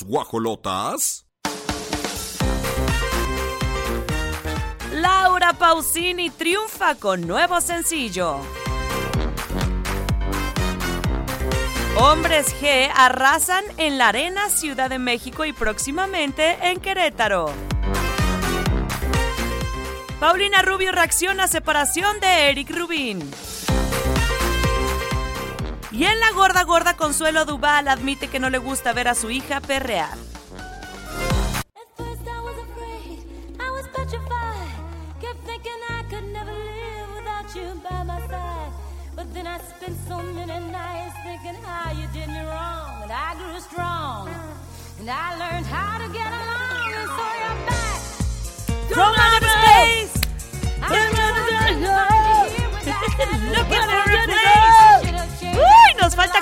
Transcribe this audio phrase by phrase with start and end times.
[0.00, 1.26] Guajolotas.
[4.92, 8.38] Laura Pausini triunfa con nuevo sencillo.
[11.98, 17.50] Hombres G arrasan en la Arena Ciudad de México y próximamente en Querétaro.
[20.18, 23.20] Paulina Rubio reacciona a separación de Eric Rubin.
[25.92, 29.30] Y en la gorda gorda Consuelo Duval admite que no le gusta ver a su
[29.30, 30.16] hija perrear.
[49.04, 49.31] At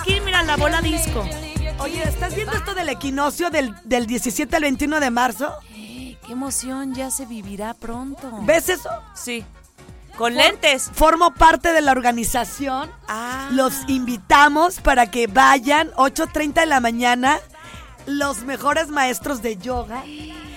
[0.01, 1.25] aquí, mira, la bola disco.
[1.79, 5.55] Oye, ¿estás viendo esto del equinoccio del, del 17 al 21 de marzo?
[5.73, 8.31] Qué emoción, ya se vivirá pronto.
[8.43, 8.91] ¿Ves eso?
[9.15, 9.45] Sí.
[10.17, 10.91] Con lentes.
[10.93, 12.91] Formo parte de la organización.
[13.09, 13.49] Ah.
[13.53, 17.39] Los invitamos para que vayan 8.30 de la mañana.
[18.07, 20.05] Los mejores maestros de yoga.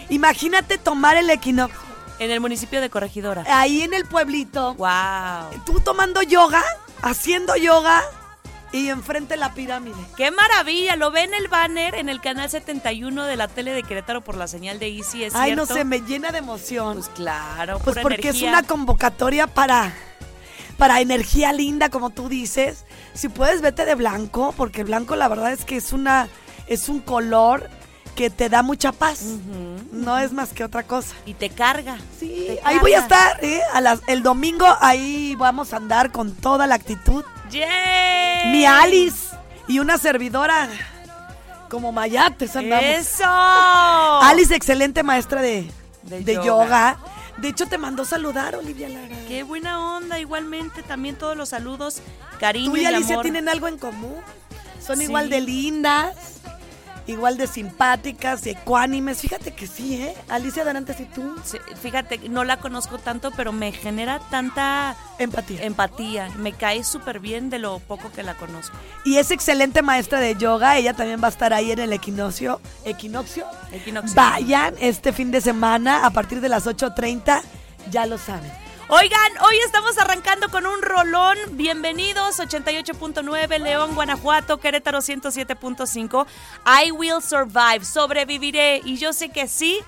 [0.10, 1.80] Imagínate tomar el equinoccio.
[2.20, 3.44] En el municipio de Corregidora.
[3.48, 4.75] Ahí en el pueblito.
[4.75, 5.64] Wow.
[5.66, 6.64] Tú tomando yoga,
[7.02, 8.04] haciendo yoga
[8.74, 9.96] y enfrente la pirámide.
[10.18, 10.96] ¡Qué maravilla!
[10.96, 14.36] Lo ve en el banner en el canal 71 de la tele de Querétaro por
[14.36, 16.96] la señal de Easy, ¿es Ay, no sé, me llena de emoción.
[16.98, 19.94] Pues claro, Pues pura porque es una convocatoria para,
[20.78, 22.84] para energía linda, como tú dices.
[23.14, 26.28] Si puedes, vete de blanco, porque el blanco la verdad es que es una
[26.66, 27.70] es un color
[28.16, 29.22] que te da mucha paz.
[29.91, 31.13] No es más que otra cosa.
[31.25, 31.97] Y te carga.
[32.19, 33.62] Sí, Te ahí voy a estar, ¿eh?
[33.74, 37.24] A las- el domingo ahí vamos a andar con toda la actitud.
[38.51, 39.35] Mi Alice
[39.68, 40.68] y una servidora
[41.69, 42.84] como mayates andamos.
[42.85, 43.24] ¡Eso!
[43.28, 45.69] Alice, excelente maestra de,
[46.03, 46.45] De de yoga.
[46.45, 46.97] yoga.
[47.38, 49.16] De hecho, te mandó saludar, Olivia Lara.
[49.28, 50.19] ¡Qué buena onda!
[50.19, 51.97] Igualmente, también todos los saludos,
[52.40, 53.24] cariño Tú y y Alicia amor.
[53.24, 54.18] tienen algo en común.
[54.85, 55.06] Son Sí.
[55.06, 56.16] igual de lindas,
[57.08, 59.19] igual de simpáticas, ecuánimes.
[59.22, 60.16] Fíjate que sí, ¿eh?
[60.30, 61.36] Alicia Darantes y tú.
[61.44, 65.63] Sí, Fíjate, no la conozco tanto, pero me genera tanta Empatía.
[65.63, 66.30] empatía.
[66.38, 68.75] Me cae súper bien de lo poco que la conozco.
[69.06, 70.78] y es excelente maestra de yoga.
[70.78, 72.62] Ella también va a estar ahí en el equinoccio.
[72.86, 73.46] ¿Equinoccio?
[73.72, 74.16] Equinoccio.
[74.16, 77.42] Vayan este fin de semana a partir de las 8.30.
[77.92, 78.52] Ya lo saben.
[78.96, 81.36] Oigan, hoy estamos arrancando con un rolón.
[81.54, 86.28] Bienvenidos, 88.9, León, Guanajuato, Querétaro 107.5.
[86.86, 88.81] I will survive, sobreviviré.
[88.86, 89.80] Y yo sé que sí,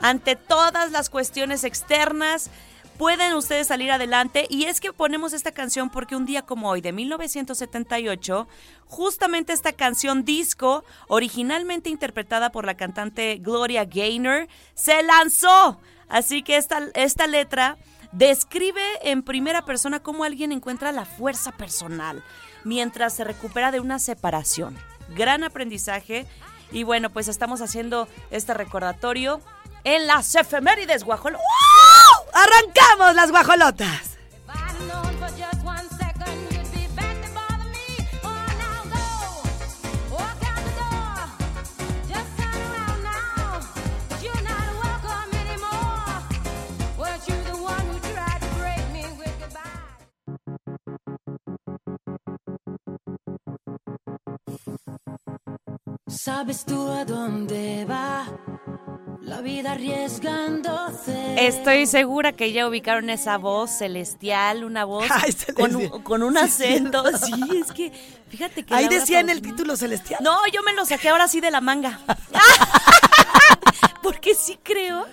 [0.00, 2.48] ante todas las cuestiones externas,
[2.96, 4.46] pueden ustedes salir adelante.
[4.48, 8.48] Y es que ponemos esta canción porque un día como hoy, de 1978,
[8.86, 15.82] justamente esta canción disco, originalmente interpretada por la cantante Gloria Gaynor, se lanzó.
[16.08, 17.76] Así que esta, esta letra
[18.14, 22.22] describe en primera persona cómo alguien encuentra la fuerza personal
[22.64, 24.78] mientras se recupera de una separación.
[25.10, 26.26] Gran aprendizaje.
[26.72, 29.40] Y bueno, pues estamos haciendo este recordatorio
[29.84, 31.38] en las efemérides, guajolo.
[32.32, 34.14] ¡Arrancamos las guajolotas!
[56.16, 58.26] ¿Sabes tú a dónde va
[59.20, 61.46] la vida arriesgándose?
[61.46, 66.02] Estoy segura que ya ubicaron esa voz celestial, una voz Ay, con, un- celestial.
[66.02, 67.04] con un acento.
[67.18, 67.92] Sí, es que
[68.28, 68.74] fíjate que.
[68.74, 70.20] Ahí decía en el título celestial.
[70.22, 72.00] No, yo me lo saqué ahora sí de la manga.
[74.02, 75.06] Porque sí creo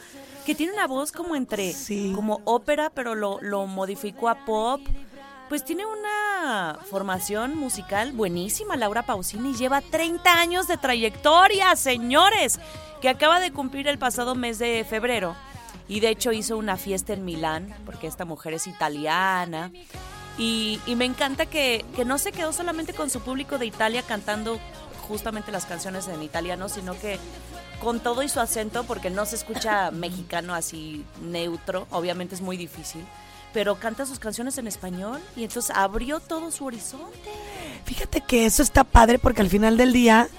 [0.45, 2.11] que tiene una voz como entre, Sí.
[2.15, 4.81] como ópera, pero lo, lo modificó a pop.
[5.51, 9.53] Pues tiene una formación musical buenísima, Laura Pausini.
[9.53, 12.57] Lleva 30 años de trayectoria, señores,
[13.01, 15.35] que acaba de cumplir el pasado mes de febrero.
[15.89, 19.73] Y de hecho hizo una fiesta en Milán, porque esta mujer es italiana.
[20.37, 24.57] Y, me encanta que, que no se quedó solamente con su público de Italia cantando
[25.09, 27.19] justamente las canciones en italiano, sino que
[27.81, 32.55] con todo y su acento, porque no se escucha mexicano así neutro, obviamente es muy
[32.55, 33.05] difícil,
[33.53, 37.29] pero canta sus canciones en español y entonces abrió todo su horizonte.
[37.85, 40.29] Fíjate que eso está padre porque al final del día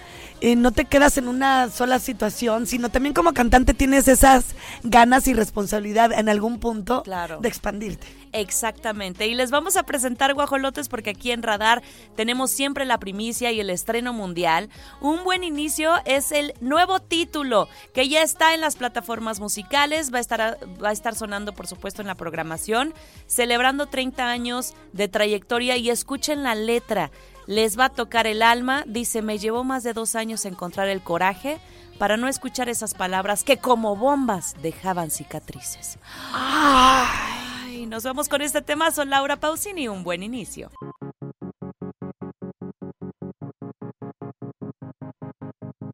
[0.43, 4.45] eh, no te quedas en una sola situación, sino también como cantante tienes esas
[4.83, 7.39] ganas y responsabilidad en algún punto Claro.
[7.41, 8.07] de expandirte.
[8.33, 9.27] Exactamente.
[9.27, 11.83] Y les vamos a presentar guajolotes porque aquí en Radar
[12.17, 14.69] tenemos siempre la primicia y el estreno mundial.
[15.01, 20.19] Un buen inicio es el nuevo título que ya está en las plataformas musicales, va
[20.19, 22.95] a estar va a estar sonando por supuesto en la programación,
[23.27, 27.11] celebrando 30 años de trayectoria y escuchen la letra.
[27.53, 31.03] Les va a tocar el alma, dice, me llevó más de dos años encontrar el
[31.03, 31.59] coraje
[31.99, 35.99] para no escuchar esas palabras que como bombas dejaban cicatrices.
[36.33, 38.91] Ay, nos vamos con este tema.
[38.91, 39.87] Son Laura Pausini.
[39.87, 40.71] Un buen inicio.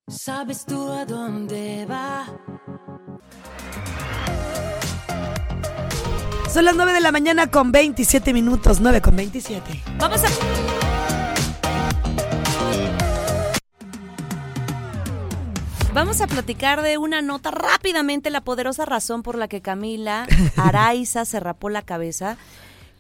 [0.07, 2.25] ¿Sabes tú a dónde va?
[6.55, 9.83] Son las 9 de la mañana con 27 minutos, 9 con 27.
[9.99, 10.78] Vamos a.
[15.99, 21.25] Vamos a platicar de una nota rápidamente, la poderosa razón por la que Camila Araiza
[21.25, 22.37] se rapó la cabeza,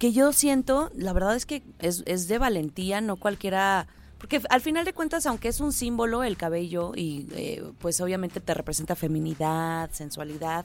[0.00, 3.86] que yo siento, la verdad es que es, es de valentía, no cualquiera,
[4.18, 8.40] porque al final de cuentas, aunque es un símbolo el cabello y eh, pues obviamente
[8.40, 10.64] te representa feminidad, sensualidad,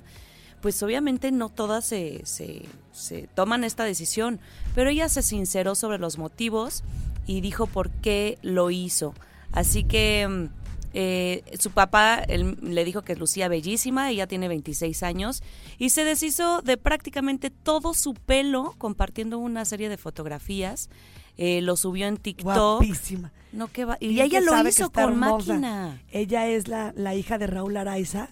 [0.60, 2.64] pues obviamente no todas se, se,
[2.94, 4.40] se toman esta decisión,
[4.74, 6.84] pero ella se sinceró sobre los motivos
[7.28, 9.14] y dijo por qué lo hizo.
[9.52, 10.63] Así que mm,
[10.94, 15.42] eh, su papá él, le dijo que lucía bellísima, ella tiene 26 años,
[15.80, 20.90] y se deshizo de prácticamente todo su pelo compartiendo una serie de fotografías.
[21.36, 22.46] Eh, lo subió en TikTok.
[22.84, 23.32] Guapísima.
[23.52, 25.54] No, que va- y Bien ella lo hizo con hermosa.
[25.54, 26.02] máquina.
[26.12, 28.30] Ella es la, la hija de Raúl Araiza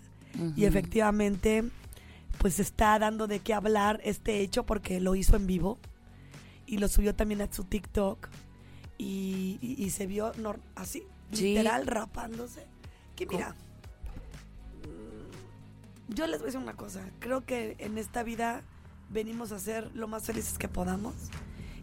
[0.55, 1.63] y efectivamente
[2.37, 5.77] pues está dando de qué hablar este hecho porque lo hizo en vivo
[6.67, 8.29] y lo subió también a su TikTok
[8.97, 10.31] y, y- y se vio
[10.75, 11.50] así, Sí.
[11.50, 12.66] literal, rapándose.
[13.16, 13.56] Que mira,
[14.83, 18.63] mm, yo les voy a decir una cosa, creo que en esta vida
[19.10, 21.13] venimos a ser lo más felices que podamos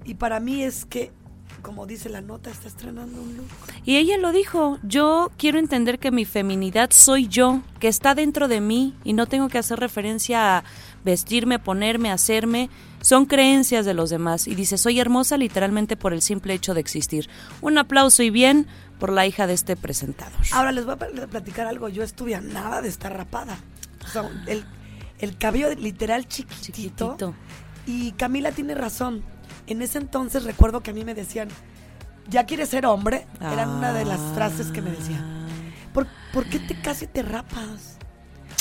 [0.04, 1.12] y para mí es que,
[1.60, 3.46] como dice la nota, está estrenando un look.
[3.84, 8.48] Y ella lo dijo, yo quiero entender que mi feminidad soy yo, que está dentro
[8.48, 10.64] de mí y no tengo que hacer referencia a
[11.04, 14.46] vestirme, ponerme, hacerme, son creencias de los demás.
[14.48, 17.28] Y dice, soy hermosa literalmente por el simple hecho de existir.
[17.60, 18.66] Un aplauso y bien
[18.98, 20.40] por la hija de este presentador.
[20.52, 21.88] Ahora les voy a pl- platicar algo.
[21.88, 23.58] Yo estuve a nada de estar rapada.
[24.04, 24.64] O sea, el,
[25.18, 26.62] el cabello literal chiquitito.
[27.16, 27.34] Chiquitito.
[27.86, 29.22] Y Camila tiene razón.
[29.66, 31.48] En ese entonces recuerdo que a mí me decían,
[32.28, 33.26] ¿ya quieres ser hombre?
[33.40, 35.46] Eran una de las frases que me decían.
[35.94, 37.98] ¿Por, por qué te casi te rapas?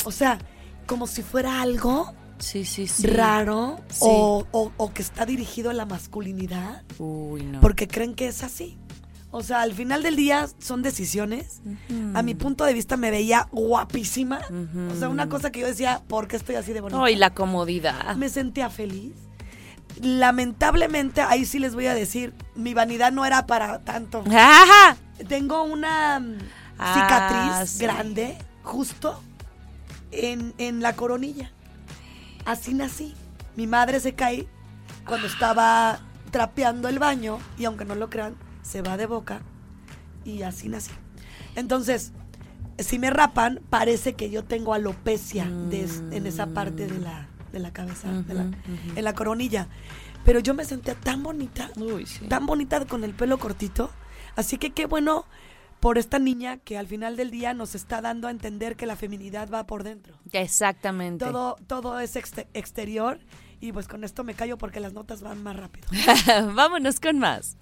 [0.06, 0.38] O sea,
[0.86, 3.08] como si fuera algo Sí, sí, sí.
[3.08, 4.00] raro Sí.
[4.02, 6.84] o, o- o que está dirigido a la masculinidad.
[7.00, 7.60] Uy, no.
[7.62, 8.78] Porque creen que es así.
[9.32, 11.62] O sea, al final del día son decisiones.
[12.14, 14.40] A mi punto de vista me veía guapísima.
[14.92, 17.04] O sea, una cosa que yo decía, ¿por qué estoy así de bonita?
[17.04, 18.16] Ay, la comodidad.
[18.16, 19.12] Me sentía feliz.
[20.02, 24.24] Lamentablemente, ahí sí les voy a decir, mi vanidad no era para tanto.
[24.32, 24.96] ¡Ajá!
[25.28, 26.38] Tengo una mm,
[26.80, 26.94] Ah,
[27.54, 27.84] cicatriz sí.
[27.84, 29.22] grande, justo
[30.12, 31.52] en, en la coronilla.
[32.48, 33.14] Así nací.
[33.58, 34.48] Mi madre se cae
[35.06, 36.00] cuando estaba
[36.32, 39.42] trapeando el baño y aunque no lo crean, se va de boca
[40.24, 40.92] y así nací.
[41.56, 42.14] Entonces,
[42.80, 47.28] si me rapan, parece que yo tengo alopecia de es- en esa parte de la,
[47.52, 48.46] de la cabeza, de la-
[48.96, 49.68] en la coronilla.
[50.24, 52.28] Pero yo me sentía tan bonita, Uy, sí.
[52.28, 53.90] tan bonita con el pelo cortito.
[54.38, 55.26] Así que qué bueno
[55.88, 58.98] por esta niña que al final del día nos está dando a entender que la
[58.98, 60.18] feminidad va por dentro.
[60.34, 61.24] Exactamente.
[61.24, 63.20] Todo, todo es exte- exterior.
[63.62, 65.88] Y pues con esto me callo porque las notas van más rápido.
[66.56, 67.56] Vámonos con más.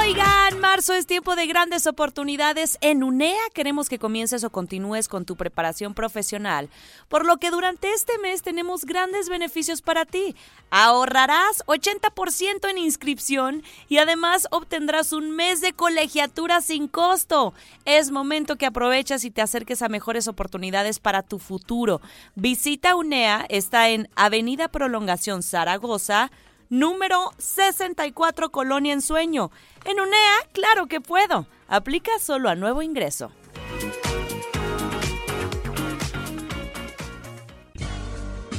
[0.00, 2.78] Oigan, marzo es tiempo de grandes oportunidades.
[2.80, 6.70] En UNEA queremos que comiences o continúes con tu preparación profesional,
[7.08, 10.34] por lo que durante este mes tenemos grandes beneficios para ti.
[10.70, 17.52] Ahorrarás 80% en inscripción y además obtendrás un mes de colegiatura sin costo.
[17.84, 22.00] Es momento que aproveches y te acerques a mejores oportunidades para tu futuro.
[22.36, 26.30] Visita UNEA, está en Avenida Prolongación Zaragoza,
[26.70, 29.50] número 64 Colonia en Sueño.
[29.84, 31.46] En UNEA, claro que puedo.
[31.68, 33.30] Aplica solo a nuevo ingreso.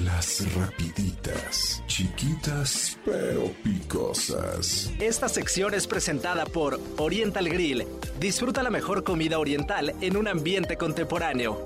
[0.04, 4.92] Las rapiditas, chiquitas pero picosas.
[5.00, 7.88] Esta sección es presentada por Oriental Grill.
[8.20, 11.66] Disfruta la mejor comida oriental en un ambiente contemporáneo.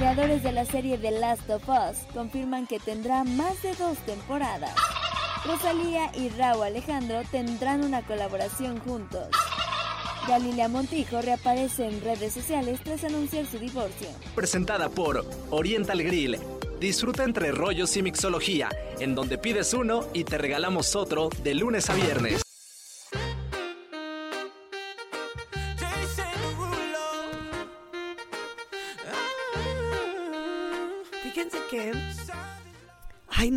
[0.00, 4.74] Creadores de la serie The Last of Us confirman que tendrá más de dos temporadas.
[5.44, 9.28] Rosalía y Raúl Alejandro tendrán una colaboración juntos.
[10.26, 14.08] Galilea Montijo reaparece en redes sociales tras anunciar su divorcio.
[14.34, 16.38] Presentada por Oriental Grill.
[16.80, 21.90] Disfruta entre rollos y mixología, en donde pides uno y te regalamos otro de lunes
[21.90, 22.49] a viernes.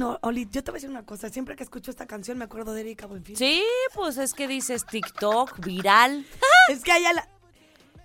[0.03, 1.29] No, Oli, yo te voy a decir una cosa.
[1.29, 3.37] Siempre que escucho esta canción me acuerdo de Erika Buenfil.
[3.37, 3.63] Sí,
[3.95, 6.25] pues es que dices TikTok, viral.
[6.69, 7.27] Es que ella la-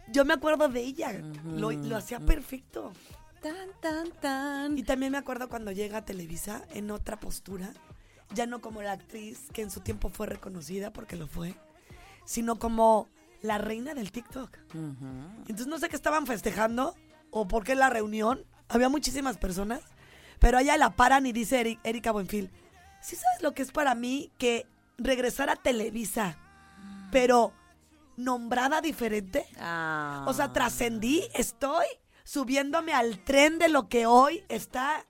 [0.08, 1.12] Yo me acuerdo de ella.
[1.44, 2.92] Lo, lo hacía perfecto.
[3.42, 4.78] Tan, tan, tan.
[4.78, 7.72] Y también me acuerdo cuando llega a Televisa en otra postura.
[8.34, 11.54] Ya no como la actriz que en su tiempo fue reconocida, porque lo fue,
[12.26, 13.08] sino como
[13.42, 14.56] la reina del TikTok.
[14.74, 16.94] Entonces no sé qué estaban festejando
[17.30, 18.44] o por qué la reunión.
[18.68, 19.80] Había muchísimas personas,
[20.38, 22.50] pero allá la paran y dice Eri- Erika Buenfil,
[23.00, 24.66] ¿sí sabes lo que es para mí que
[24.98, 26.36] regresar a Televisa,
[27.10, 27.52] pero
[28.16, 29.46] nombrada diferente?
[30.26, 31.86] O sea, trascendí, estoy
[32.24, 35.04] subiéndome al tren de lo que hoy está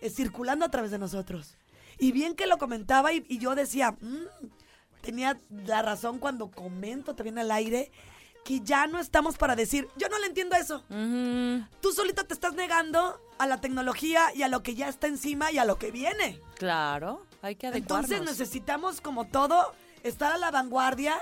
[0.00, 1.56] eh, circulando a través de nosotros.
[1.98, 4.24] Y bien que lo comentaba y, y yo decía, "Mm,
[5.02, 7.92] tenía la razón cuando comento también al aire,
[8.44, 10.82] que ya no estamos para decir, yo no le entiendo eso.
[11.80, 15.52] Tú solito te estás negando a la tecnología y a lo que ya está encima
[15.52, 16.40] y a lo que viene.
[16.56, 18.10] Claro, hay que adecuarnos.
[18.10, 21.18] Entonces necesitamos, como todo, estar a la vanguardia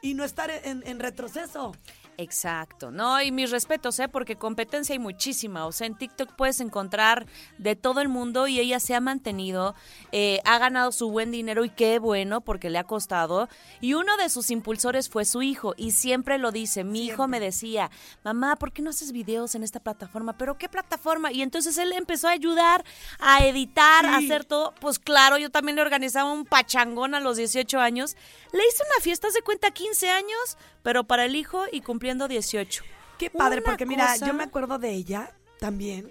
[0.00, 1.74] y no estar en- en retroceso.
[2.18, 4.08] Exacto, no, y mis respetos, ¿eh?
[4.08, 7.26] Porque competencia hay muchísima, o sea, en TikTok puedes encontrar
[7.58, 9.74] de todo el mundo y ella se ha mantenido,
[10.12, 13.48] eh, ha ganado su buen dinero y qué bueno, porque le ha costado.
[13.80, 17.40] Y uno de sus impulsores fue su hijo, y siempre lo dice, mi hijo me
[17.40, 17.90] decía,
[18.24, 20.36] mamá, ¿por qué no haces videos en esta plataforma?
[20.36, 21.32] ¿Pero qué plataforma?
[21.32, 22.84] Y entonces él empezó a ayudar
[23.18, 24.74] a editar, a hacer todo.
[24.80, 28.16] Pues claro, yo también le organizaba un pachangón a los 18 años.
[28.52, 32.82] Le hice una fiesta, se cuenta, 15 años, pero para el hijo y cumpliendo 18.
[33.16, 36.10] Qué padre, Una porque mira, cosa- yo me acuerdo de ella también.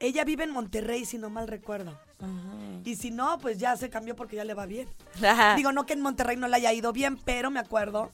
[0.00, 1.96] Ella vive en Monterrey, si no mal recuerdo.
[2.84, 4.88] Y si no, pues ya se cambió porque ya le va bien.
[5.56, 8.10] Digo, no que en Monterrey no le haya ido bien, pero me acuerdo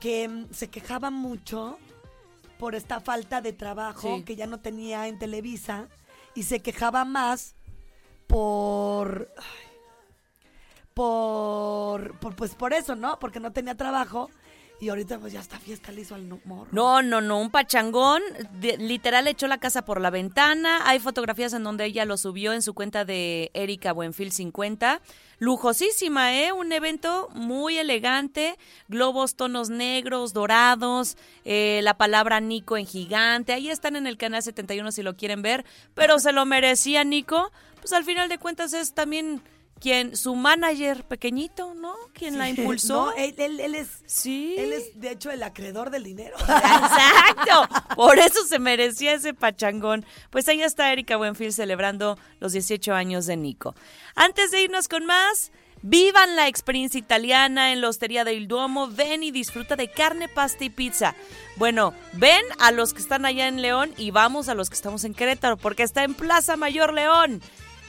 [0.00, 1.78] que mm, se quejaba mucho
[2.58, 4.24] por esta falta de trabajo Sí.
[4.24, 5.86] que ya no tenía en Televisa
[6.34, 7.54] y se quejaba más
[8.26, 9.68] por ay,
[10.94, 13.20] por, por pues por eso, ¿no?
[13.20, 14.30] Porque no tenía trabajo
[14.82, 16.66] y ahorita pues ya está fiesta le hizo al morro.
[16.72, 18.20] No, no, no, un pachangón.
[18.60, 20.80] literal echó la casa por la ventana.
[20.88, 25.00] Hay fotografías en donde ella lo subió en su cuenta de Erika Buenfil 50.
[25.38, 26.50] Lujosísima, ¿eh?
[26.50, 28.58] Un evento muy elegante.
[28.88, 31.16] Globos, tonos negros, dorados.
[31.44, 33.52] eh, la palabra Nico en gigante.
[33.52, 35.64] Ahí están en el canal 71 si lo quieren ver.
[35.94, 37.52] Pero se lo merecía Nico.
[37.78, 39.42] Pues al final de cuentas es también
[39.82, 41.96] quien, su manager pequeñito, ¿no?
[42.14, 43.06] Quien la impulsó.
[43.06, 44.54] No, él, él- él es Sí.
[44.56, 46.36] él es de hecho el acreedor del dinero.
[46.86, 47.68] Exacto.
[47.96, 50.06] Por eso se merecía ese pachangón.
[50.30, 53.74] Pues ahí está Erika Buenfil celebrando los 18 años de Nico.
[54.14, 55.50] Antes de irnos con más,
[55.82, 58.86] vivan la experiencia italiana en la Hostería del Duomo.
[58.88, 61.14] Ven y disfruta de carne, pasta y pizza.
[61.56, 65.02] Bueno, ven a los que están allá en León y vamos a los que estamos
[65.04, 67.42] en Querétaro porque está en Plaza Mayor León.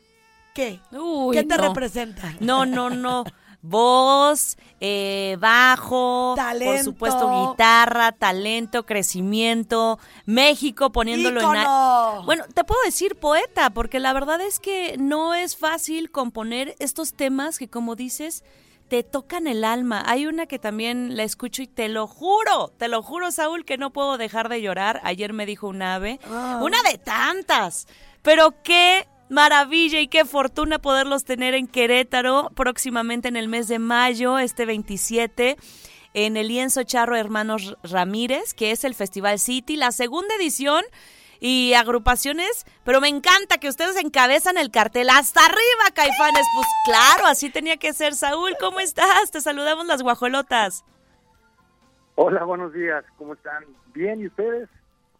[0.54, 0.80] ¿Qué?
[0.92, 1.68] Uy, ¿Qué te no.
[1.68, 2.34] representa?
[2.40, 3.24] No, no, no.
[3.62, 11.46] Voz, eh, bajo, por supuesto guitarra, talento, crecimiento, México poniéndolo en...
[11.46, 12.22] ¡Ícono!
[12.24, 17.12] Bueno, te puedo decir poeta, porque la verdad es que no es fácil componer estos
[17.12, 18.44] temas que, como dices,
[18.88, 20.02] te tocan el alma.
[20.06, 23.76] Hay una que también la escucho y te lo juro, te lo juro, Saúl, que
[23.78, 25.00] no puedo dejar de llorar.
[25.04, 26.58] Ayer me dijo un ave, Ah.
[26.62, 27.86] una de tantas,
[28.22, 33.78] pero qué maravilla y qué fortuna poderlos tener en Querétaro próximamente en el mes de
[33.78, 35.56] mayo, este 27
[36.12, 40.84] en el Lienzo Charro Hermanos Ramírez, que es el Festival City, la segunda edición
[41.38, 46.46] y agrupaciones, pero me encanta que ustedes encabezan el cartel hasta arriba, Caifanes.
[46.54, 48.14] Pues claro, así tenía que ser.
[48.14, 49.30] Saúl, ¿cómo estás?
[49.30, 50.84] Te saludamos las guajolotas.
[52.16, 53.64] Hola, buenos días, ¿cómo están?
[53.94, 54.68] Bien, ¿y ustedes?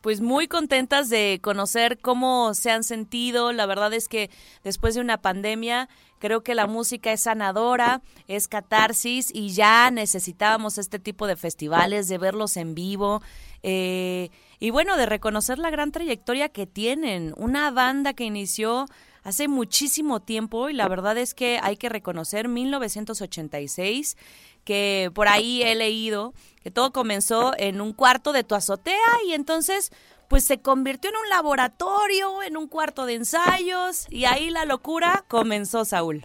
[0.00, 3.52] Pues muy contentas de conocer cómo se han sentido.
[3.52, 4.30] La verdad es que
[4.64, 10.78] después de una pandemia, creo que la música es sanadora, es catarsis y ya necesitábamos
[10.78, 13.21] este tipo de festivales, de verlos en vivo.
[13.62, 17.35] eh, y bueno, de reconocer la gran trayectoria que tienen.
[17.37, 18.86] Una banda que inició
[19.23, 24.17] hace muchísimo tiempo y la verdad es que hay que reconocer 1986
[24.64, 28.96] que por ahí he leído que todo comenzó en un cuarto de tu azotea
[29.26, 29.90] y entonces
[30.28, 35.25] pues se convirtió en un laboratorio, en un cuarto de ensayos y ahí la locura
[35.28, 36.25] comenzó, Saúl.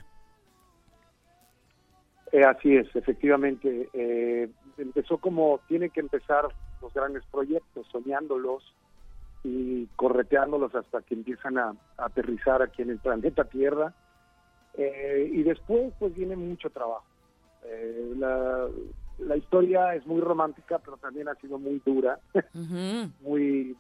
[2.32, 3.90] Eh, así es, efectivamente.
[3.94, 6.48] eh, empezó como tienen que empezar
[6.82, 8.74] los grandes proyectos, soñándolos
[9.44, 13.94] y correteándolos hasta que empiezan a, aterrizar aquí en el planeta Tierra.
[14.74, 17.06] Eh, y después, pues viene mucho trabajo.
[17.66, 18.68] Eh, la,
[19.20, 22.20] la historia es muy romántica, pero también ha sido muy dura.
[23.22, 23.76] Muy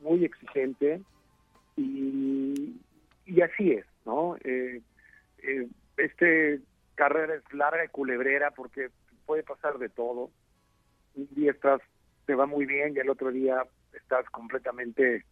[0.00, 1.00] muy exigente
[1.76, 2.80] y,
[3.24, 4.36] y así es, ¿no?
[4.44, 4.80] Eh,
[5.42, 6.60] eh, este
[6.94, 8.90] carrera es larga y culebrera porque
[9.26, 10.30] puede pasar de todo.
[11.14, 11.80] Un día estás,
[12.26, 15.24] te va muy bien y el otro día estás completamente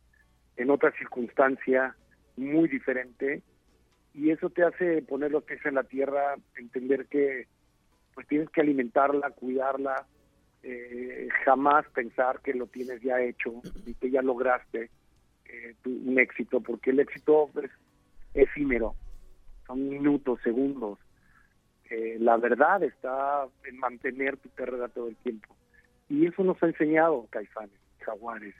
[0.56, 1.96] en otra circunstancia
[2.36, 3.42] muy diferente
[4.12, 7.46] y eso te hace poner los pies en la tierra, entender que
[8.14, 10.06] pues tienes que alimentarla, cuidarla,
[10.62, 14.90] eh, jamás pensar que lo tienes ya hecho y que ya lograste
[15.44, 17.70] eh, un éxito, porque el éxito es
[18.34, 18.94] efímero,
[19.66, 20.98] son minutos, segundos.
[21.90, 25.54] Eh, la verdad está en mantener tu carrera todo el tiempo.
[26.08, 28.54] Y eso nos ha enseñado Caifanes, Jaguares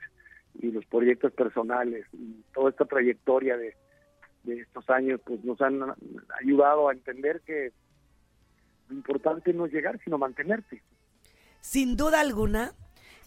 [0.61, 3.73] y los proyectos personales y toda esta trayectoria de
[4.45, 5.81] estos años, pues nos han
[6.39, 7.71] ayudado a entender que
[8.91, 10.81] importante no llegar, sino mantenerse.
[11.61, 12.73] Sin duda alguna.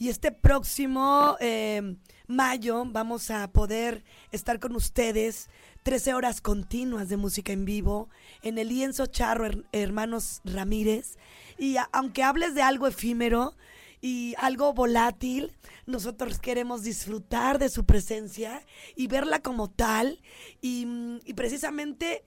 [0.01, 1.97] Y este próximo eh,
[2.29, 5.51] mayo vamos a poder estar con ustedes
[5.83, 8.09] 13 horas continuas de música en vivo
[8.43, 11.17] en el lienzo Charro Her- Hermanos Ramírez.
[11.59, 13.57] Y aunque hables de algo efímero
[14.01, 15.53] y algo volátil,
[15.87, 18.63] nosotros queremos disfrutar de su presencia
[18.95, 20.21] y verla como tal.
[20.61, 20.87] Y
[21.35, 22.23] precisamente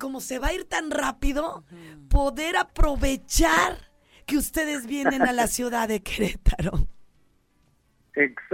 [0.00, 1.62] como se va a ir tan rápido,
[2.08, 3.76] poder aprovechar
[4.26, 6.72] que ustedes vienen a la ciudad de Querétaro.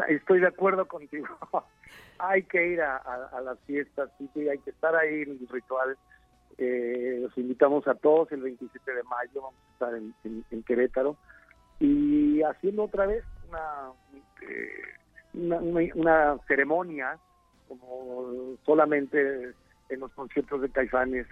[0.09, 1.27] Estoy de acuerdo contigo.
[2.19, 5.31] hay que ir a, a- a las fiestas, sí, sí, hay que estar ahí en
[5.31, 5.97] el ritual.
[6.59, 10.63] Eh, los invitamos a todos el 27 de mayo, vamos a estar en, en- en
[10.63, 11.17] Querétaro.
[11.81, 13.93] Y haciendo otra vez una,
[14.43, 14.71] eh,
[15.35, 17.19] una, una- una ceremonia,
[17.69, 19.53] como solamente
[19.89, 21.27] en los conciertos de Caifanes,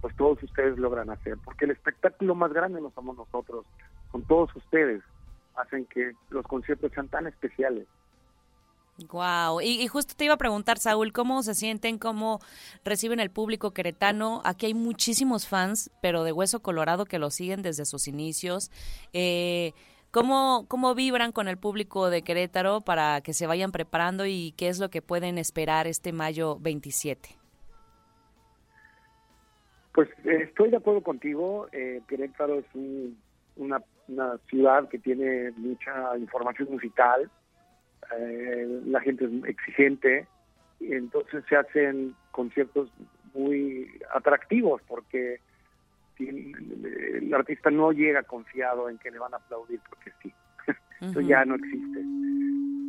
[0.00, 1.38] pues todos ustedes logran hacer.
[1.44, 3.64] Porque el espectáculo más grande no somos nosotros,
[4.12, 5.02] son todos ustedes
[5.56, 7.86] hacen que los conciertos sean tan especiales.
[9.10, 9.60] Wow.
[9.60, 11.98] Y, y justo te iba a preguntar, Saúl, ¿cómo se sienten?
[11.98, 12.40] ¿Cómo
[12.84, 14.40] reciben el público queretano?
[14.44, 18.70] Aquí hay muchísimos fans, pero de hueso colorado que lo siguen desde sus inicios.
[19.12, 19.72] Eh,
[20.12, 24.68] ¿cómo, ¿Cómo vibran con el público de Querétaro para que se vayan preparando y qué
[24.68, 27.43] es lo que pueden esperar este mayo 27?
[29.94, 31.68] Pues eh, estoy de acuerdo contigo.
[31.72, 33.16] Eh, Querétaro es un-
[33.56, 37.30] una, una ciudad que tiene mucha información musical.
[38.18, 40.26] Eh, la gente es exigente.
[40.80, 42.90] Y entonces se hacen conciertos
[43.32, 45.40] muy atractivos porque
[46.18, 50.32] el artista no llega confiado en que le van a aplaudir porque sí.
[51.00, 52.00] Eso ya no existe.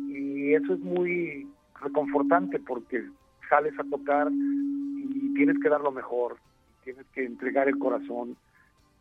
[0.08, 1.48] Y eso es muy
[1.80, 3.04] reconfortante porque
[3.48, 6.36] sales a tocar y tienes que dar lo mejor,
[6.86, 8.36] tienes que entregar el corazón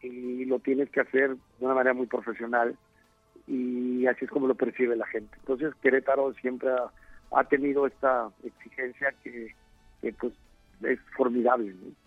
[0.01, 2.75] y lo tienes que hacer de una manera muy profesional
[3.47, 5.35] y así es como lo percibe la gente.
[5.37, 6.69] Entonces Querétaro siempre
[7.31, 9.53] ha, tenido esta exigencia que,
[10.01, 10.33] que, pues
[10.81, 11.73] es formidable.
[11.73, 12.04] ¿no?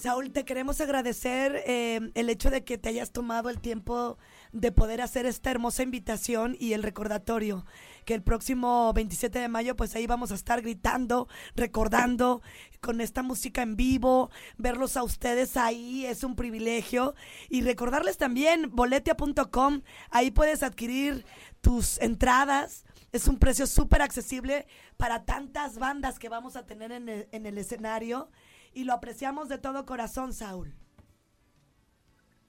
[0.00, 4.18] Saúl, te queremos agradecer eh, el hecho de que te hayas tomado el tiempo
[4.52, 7.64] de poder hacer esta hermosa invitación y el recordatorio
[8.04, 12.42] que el próximo 27 de mayo pues ahí vamos a estar gritando, recordando
[12.80, 17.14] con esta música en vivo, verlos a ustedes ahí es un privilegio.
[17.48, 21.26] Y recordarles también boletia.com, ahí puedes adquirir
[21.60, 27.08] tus entradas, es un precio súper accesible para tantas bandas que vamos a tener en
[27.08, 28.30] el, en el escenario
[28.72, 30.74] y lo apreciamos de todo corazón, Saúl.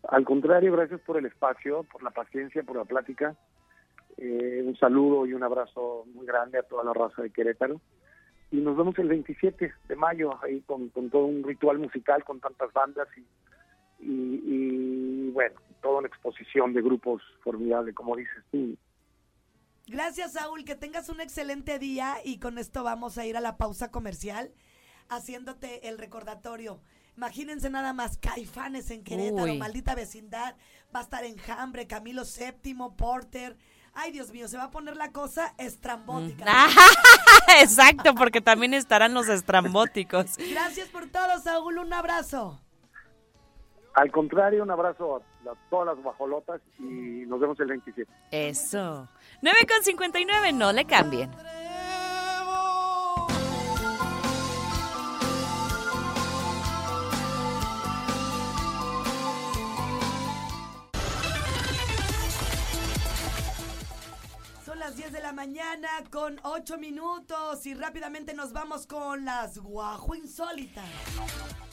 [0.08, 3.36] Al contrario, gracias por el espacio, por la paciencia, por la plática.
[4.18, 7.80] Eh, un saludo y un abrazo muy grande a toda la raza de Querétaro.
[8.52, 12.40] Y nos vemos el 27 de mayo ahí con, con todo un ritual musical, con
[12.40, 13.22] tantas bandas y,
[14.00, 18.76] y, y, bueno, toda una exposición de grupos formidable, como dices tú.
[19.88, 20.66] Gracias, Saúl.
[20.66, 24.52] Que tengas un excelente día y con esto vamos a ir a la pausa comercial
[25.10, 26.80] haciéndote el recordatorio.
[27.18, 29.58] Imagínense nada más, Caifanes en Querétaro, Uy.
[29.58, 30.56] maldita vecindad,
[30.96, 33.58] va a estar Enjambre, Camilo VII, Porter.
[33.94, 36.46] Ay, Dios mío, se va a poner la cosa estrambótica.
[37.62, 40.38] Exacto, porque también estarán los estrambóticos.
[40.52, 42.62] Gracias por todo, Saúl, un abrazo.
[43.96, 48.10] Al contrario, un abrazo a, a todas las guajolotas y nos vemos el 27.
[48.32, 49.10] Eso.
[49.42, 51.30] 9 con 59, no le cambien.
[65.30, 70.84] La mañana con 8 minutos y rápidamente nos vamos con las guajo insólitas.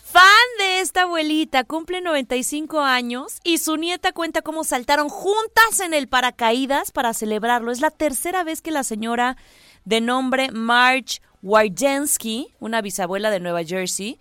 [0.04, 5.94] Fan de esta abuelita, cumple 95 años y su nieta cuenta cómo saltaron juntas en
[5.94, 7.72] el paracaídas para celebrarlo.
[7.72, 9.38] Es la tercera vez que la señora
[9.86, 14.18] de nombre Marge Wardensky, una bisabuela de Nueva Jersey,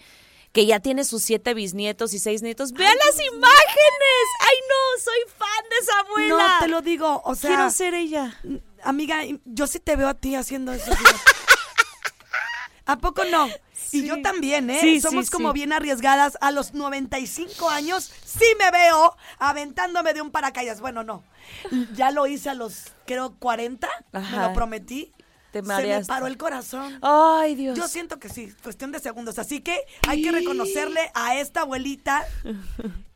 [0.54, 2.72] que ya tiene sus siete bisnietos y seis nietos.
[2.72, 4.26] ¡Vean las imágenes!
[4.40, 5.04] ¡Ay, no!
[5.04, 6.48] Soy fan de esa abuela.
[6.48, 8.40] No, te lo digo, o sea, Quiero ser ella.
[8.86, 10.92] Amiga, yo sí te veo a ti haciendo eso.
[12.86, 13.50] ¿A poco no?
[13.92, 14.80] Y yo también, ¿eh?
[14.80, 16.38] Sí, Somos sí, como bien arriesgadas.
[16.42, 20.82] A los 95 años sí me veo aventándome de un paracaídas.
[20.82, 21.24] Bueno, no.
[21.94, 23.88] Ya lo hice a los, creo, 40.
[24.12, 24.48] Me Ajá.
[24.48, 25.14] lo prometí.
[25.62, 27.00] Te Se me paró el corazón.
[27.02, 27.78] Ay, Dios.
[27.78, 29.40] Yo siento que sí, cuestión de segundos.
[29.40, 32.26] Así que hay que reconocerle a esta abuelita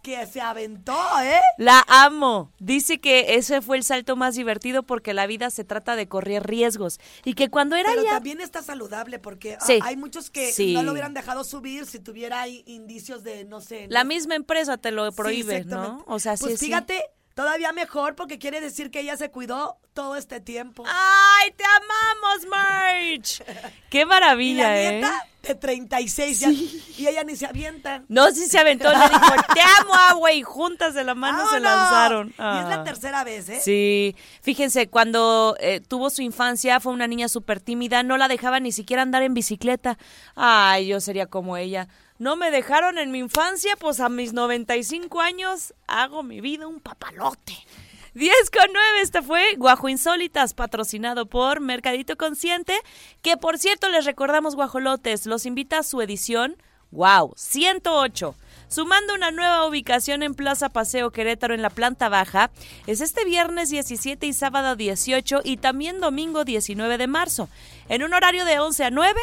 [0.02, 1.40] que se aventó, ¿eh?
[1.58, 2.52] La amo.
[2.60, 6.48] Dice que ese fue el salto más divertido porque la vida se trata de correr
[6.48, 7.00] riesgos.
[7.26, 8.12] Y que cuando era Pero ya...
[8.12, 9.80] también está saludable porque ah, Sí.
[9.84, 10.74] hay muchos que Sí.
[10.74, 13.88] no lo hubieran dejado subir si tuviera ahí indicios de, no sé.
[13.90, 16.04] La misma empresa te lo Sí, prohíbe, ¿no?
[16.08, 17.04] O sea, sí, Pues fíjate,
[17.40, 20.84] todavía mejor porque quiere decir que ella se cuidó todo este tiempo.
[20.86, 23.46] ¡Ay, te amamos, Marge!
[23.90, 24.92] ¡Qué y maravilla, la eh!
[24.92, 28.04] nieta de 36 ya, y ella ni se avienta.
[28.10, 31.62] No, sí se aventó, le dijo, te amo, agua, y juntas de la mano se
[31.62, 32.28] lanzaron.
[32.28, 32.84] Y es la Ah.
[32.84, 33.62] tercera vez, ¿eh?
[33.64, 38.60] Sí, fíjense, cuando eh, tuvo su infancia fue una niña súper tímida, no la dejaba
[38.60, 39.98] ni siquiera andar en bicicleta.
[40.36, 41.88] Ay, yo sería como ella.
[42.20, 46.82] No me dejaron en mi infancia, pues a mis 95 años hago mi vida un
[46.82, 47.56] papalote.
[48.14, 52.74] 10 con 9, este fue Guajo Insólitas, patrocinado por Mercadito Consciente,
[53.22, 56.58] que por cierto les recordamos Guajolotes, los invita a su edición,
[56.92, 58.36] wow, 108.
[58.68, 62.52] Sumando una nueva ubicación en Plaza Paseo Querétaro en la planta baja,
[62.86, 67.48] es este viernes 17 y sábado 18 y también domingo 19 de marzo.
[67.88, 69.20] En un horario de 11 a 9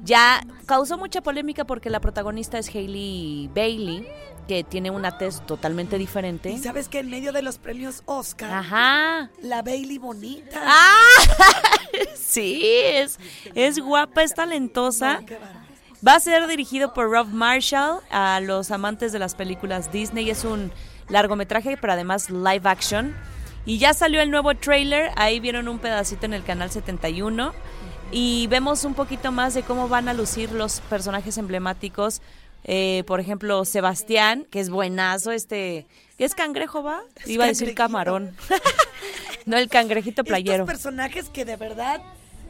[0.05, 4.07] Ya causó mucha polémica porque la protagonista es Hailey Bailey,
[4.47, 6.51] que tiene una tez totalmente diferente.
[6.51, 9.31] Y sabes que en medio de los premios Oscar, Ajá.
[9.43, 10.63] la Bailey bonita.
[10.65, 10.95] ¡Ah!
[12.15, 13.19] sí, es,
[13.57, 15.21] es guapa, es talentosa.
[16.07, 20.31] Va a ser dirigido por Rob Marshall a los amantes de las películas Disney.
[20.31, 20.73] Es un
[21.09, 23.15] largometraje, pero además live action.
[23.67, 25.11] Y ya salió el nuevo trailer.
[25.17, 27.53] Ahí vieron un pedacito en el canal 71.
[28.13, 32.23] Y vemos un poquito más de cómo van a lucir los personajes emblemáticos.
[32.65, 35.87] Eh, por ejemplo, Sebastián, que es buenazo, este.
[36.17, 37.03] ¿Qué es cangrejo, va?
[37.27, 38.35] Iba a decir camarón.
[39.47, 40.65] no, el cangrejito playero.
[40.65, 42.01] Estos personajes que de verdad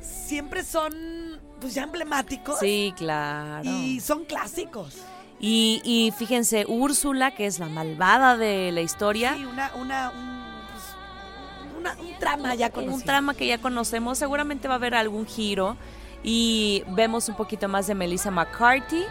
[0.01, 1.30] siempre son
[1.61, 3.69] pues ya emblemáticos Sí, claro.
[3.69, 4.97] y son clásicos.
[5.39, 10.43] Y, y fíjense, Úrsula, que es la malvada de la historia, Sí, una, una, un,
[10.73, 12.95] pues, una- un trama ya conocido.
[12.97, 15.77] un trama que ya conocemos, seguramente va a haber algún giro
[16.23, 19.03] y vemos un poquito más de Melissa McCarthy.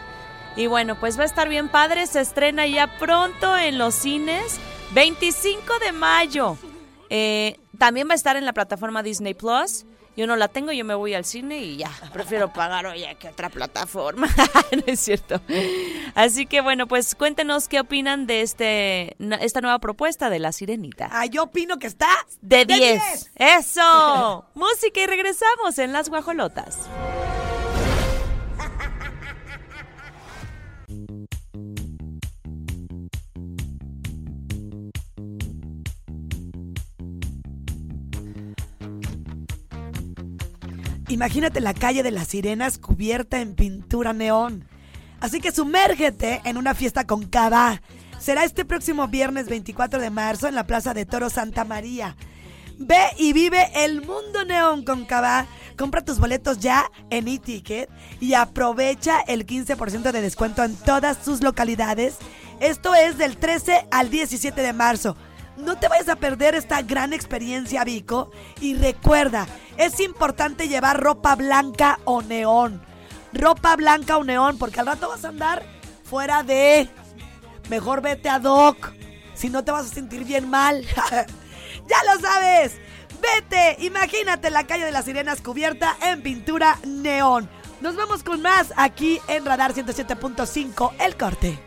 [0.55, 4.59] Y bueno, pues va a estar bien padre, se estrena ya pronto en los cines,
[4.93, 6.57] 25 de mayo.
[7.09, 9.85] Eh, también va a estar en la plataforma Disney Plus.
[10.19, 13.29] Yo no la tengo, yo me voy al cine y ya, prefiero pagar oye que
[13.29, 14.27] otra plataforma.
[14.73, 15.39] no es cierto.
[16.13, 21.07] Así que bueno, pues cuéntenos qué opinan de este esta nueva propuesta de La Sirenita.
[21.09, 22.09] Ah, yo opino que está
[22.41, 23.31] De 10.
[23.35, 24.45] Eso.
[24.55, 26.89] Música y regresamos en Las Guajolotas.
[41.19, 44.63] Imagínate la calle de las sirenas cubierta en pintura neón.
[45.19, 47.81] Así que sumérgete en una fiesta con Cava.
[48.19, 52.15] Será este próximo viernes 24 de marzo en la Plaza de Toro Santa María.
[52.77, 55.45] Ve y vive el mundo neón con Cava.
[55.77, 57.89] Compra tus boletos ya en e-ticket
[58.21, 62.15] y aprovecha el 15% de descuento en todas sus localidades.
[62.61, 65.17] Esto es del 13 al 17 de marzo.
[65.59, 68.31] No te vayas a perder esta gran experiencia, Vico.
[68.61, 72.81] Y recuerda, es importante llevar ropa blanca o neón.
[73.33, 75.63] Ropa blanca o neón, porque al rato vas a andar
[76.03, 76.89] fuera de...
[77.69, 78.93] Mejor vete a Doc,
[79.35, 80.81] si no te vas a sentir bien mal.
[81.87, 82.77] ya lo sabes.
[83.21, 87.49] Vete, imagínate la calle de las sirenas cubierta en pintura neón.
[87.81, 91.59] Nos vemos con más aquí en Radar 107.5, El Corte.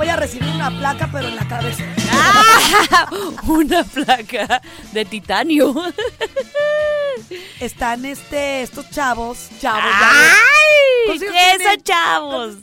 [0.00, 1.84] Voy a recibir una placa, pero en la cabeza.
[3.46, 5.74] Una placa de titanio.
[7.60, 9.82] Están este, estos chavos, chavos.
[9.84, 11.04] ¡Ay!
[11.04, 12.56] ¿Cuántos años ¿Qué esos chavos?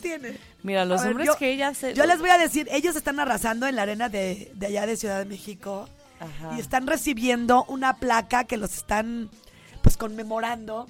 [0.63, 1.93] Mira, los A ver, hombres yo- que ya se...
[1.93, 4.97] Yo les voy a decir, ellos están arrasando en la arena de, de allá de
[4.97, 5.87] Ciudad de México
[6.19, 6.55] Ajá.
[6.57, 9.29] y están recibiendo una placa que los están
[9.83, 10.87] pues conmemorando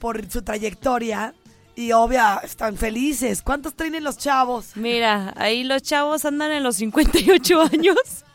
[0.00, 1.34] por su trayectoria
[1.74, 3.42] y obvia están felices.
[3.42, 4.76] ¿Cuántos tienen los chavos?
[4.76, 7.96] Mira, ahí los chavos andan en los 58 años.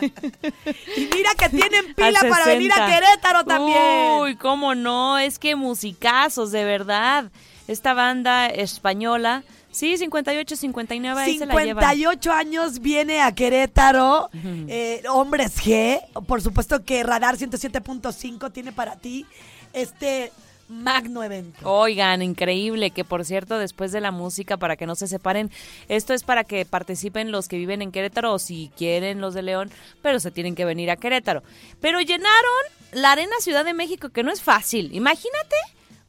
[0.00, 2.94] Y mira que tienen pila para venir a 60.
[2.94, 4.20] Querétaro también.
[4.20, 7.30] Uy, cómo no, es que musicazos, de verdad.
[7.68, 11.84] Esta banda española, sí, 58, 59, ahí se la llevan.
[11.84, 14.28] 58 años viene a Querétaro.
[14.68, 16.02] Eh, Hombres G.
[16.26, 19.24] Por supuesto que Radar 107.5 tiene para ti
[19.72, 20.32] este
[20.72, 21.58] magno evento.
[21.70, 25.50] Oigan, increíble, que por cierto, después de la música, para que no se separen,
[25.88, 29.42] esto es para que participen los que viven en Querétaro o si quieren los de
[29.42, 29.70] León,
[30.02, 31.42] pero se tienen que venir a Querétaro.
[31.80, 34.94] Pero llenaron la Arena Ciudad de México, que no es fácil.
[34.94, 35.56] Imagínate,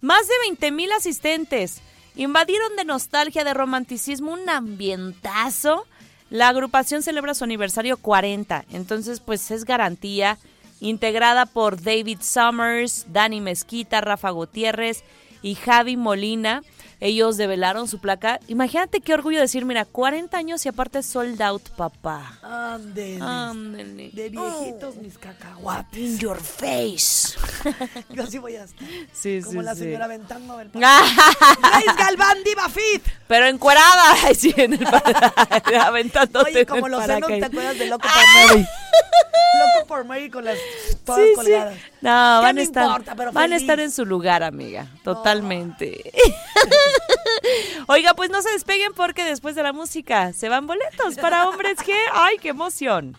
[0.01, 1.81] más de 20 mil asistentes.
[2.15, 5.85] Invadieron de nostalgia, de romanticismo, un ambientazo.
[6.29, 10.37] La agrupación celebra su aniversario 40, entonces pues es garantía
[10.83, 15.03] integrada por David Summers, Dani Mezquita, Rafa Gutiérrez
[15.41, 16.61] y Javi Molina.
[16.99, 18.39] Ellos develaron su placa.
[18.47, 22.39] Imagínate qué orgullo decir, mira, 40 años y aparte sold out, papá.
[22.41, 23.19] Ándele.
[23.21, 24.09] Ándele.
[24.13, 25.99] De viejitos mis cacahuates.
[25.99, 27.37] In your face.
[28.09, 28.87] Yo así voy a estar.
[29.11, 29.81] Sí, Como sí, la sí.
[29.81, 33.03] señora aventando el Grace Galván, Diva Fit.
[33.27, 34.15] Pero encuerada.
[34.35, 34.87] Sí, en el
[35.79, 38.65] aventándote Oye, como los senos, ¿te acuerdas de Loco por Mary?
[39.75, 40.57] Loco por Mary con las
[41.05, 41.35] todas Sí, sí.
[41.35, 41.73] colgadas.
[42.01, 43.15] No, ¿Qué van a estar, importa?
[43.15, 44.87] Pero van a estar en su lugar, amiga.
[45.03, 46.11] Totalmente.
[47.87, 51.77] Oiga, pues no se despeguen porque después de la música se van boletos para hombres
[51.79, 51.93] G.
[52.13, 53.15] ¡Ay, qué emoción!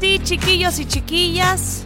[0.00, 1.84] Sí, chiquillos y chiquillas,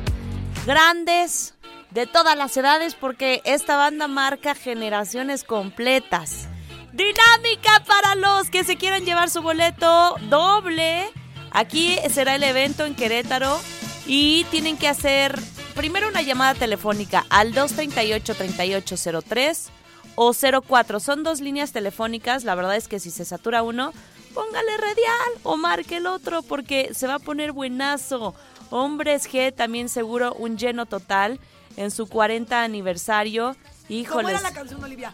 [0.67, 1.55] grandes,
[1.91, 6.49] de todas las edades, porque esta banda marca generaciones completas.
[6.95, 11.11] Dinámica para los que se quieran llevar su boleto doble.
[11.51, 13.61] Aquí será el evento en Querétaro
[14.07, 15.37] y tienen que hacer
[15.75, 19.71] primero una llamada telefónica al 238-3803
[20.15, 21.01] o 04.
[21.01, 22.45] Son dos líneas telefónicas.
[22.45, 23.93] La verdad es que si se satura uno,
[24.33, 28.37] póngale radial o marque el otro porque se va a poner buenazo.
[28.71, 31.41] Hombres G también seguro un lleno total
[31.77, 33.57] en su 40 aniversario.
[33.89, 34.31] ¿Cómo Híjoles.
[34.31, 35.13] era la canción, Olivia?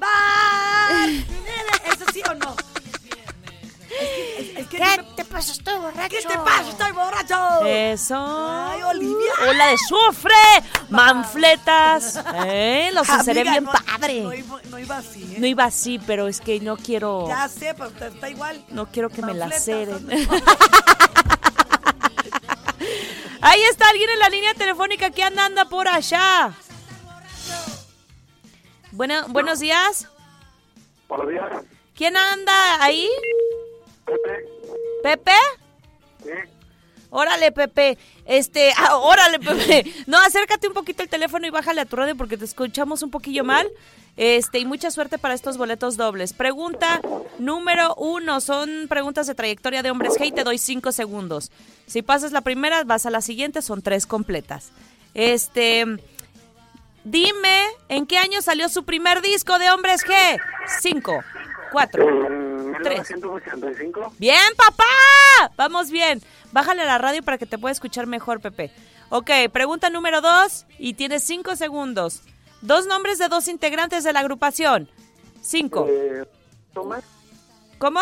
[0.00, 1.08] ¡Bar!
[1.92, 2.56] ¿Eso sí o no?
[2.56, 3.20] Es que,
[4.38, 5.52] es- es que ¿Qué no me- te pasa?
[5.52, 6.08] Estoy borracho.
[6.08, 6.68] ¿Qué te pasa?
[6.70, 7.64] ¡Estoy borracho!
[7.66, 8.16] Eso.
[8.70, 9.32] Ay, Olivia.
[9.48, 10.34] O la de sufre.
[10.88, 12.20] Manfletas.
[12.46, 14.20] Eh, lo sucederé Amiga, bien no- padre.
[14.22, 15.36] No iba, no iba así, ¿eh?
[15.38, 17.26] No iba así, pero es que no quiero.
[17.28, 18.64] Ya sé, pero está igual.
[18.70, 20.26] No quiero que me Manfletas, laceren.
[20.26, 20.42] son-
[23.42, 26.52] Ahí está alguien en la línea telefónica que anda, anda por allá.
[28.92, 30.08] Bueno, buenos días.
[31.08, 31.64] Buenos días.
[31.94, 33.08] ¿Quién anda ahí?
[34.04, 34.48] Pepe.
[35.02, 35.32] ¿Pepe?
[36.22, 36.30] Sí.
[37.10, 37.98] Órale, Pepe.
[38.24, 39.84] Este, ah, órale, Pepe.
[40.06, 43.10] No, acércate un poquito el teléfono y bájale a tu radio porque te escuchamos un
[43.10, 43.68] poquillo mal.
[44.16, 46.32] Este, y mucha suerte para estos boletos dobles.
[46.32, 47.00] Pregunta
[47.38, 48.40] número uno.
[48.40, 51.50] Son preguntas de trayectoria de hombres G y te doy cinco segundos.
[51.86, 54.72] Si pasas la primera, vas a la siguiente, son tres completas.
[55.14, 55.86] Este.
[57.04, 60.40] Dime, ¿en qué año salió su primer disco de hombres G?
[60.80, 61.22] Cinco,
[61.72, 62.04] cuatro,
[62.82, 63.10] Tres.
[63.10, 64.14] 1985.
[64.18, 64.84] Bien, papá.
[65.56, 66.22] Vamos bien.
[66.52, 68.70] Bájale a la radio para que te pueda escuchar mejor, Pepe.
[69.08, 72.22] Ok, pregunta número dos y tienes cinco segundos.
[72.60, 74.88] Dos nombres de dos integrantes de la agrupación.
[75.40, 75.86] Cinco.
[75.88, 76.24] Eh.
[77.78, 78.00] ¿Cómo?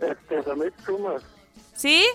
[0.00, 0.74] Este, Ramírez.
[1.74, 2.06] ¿Sí?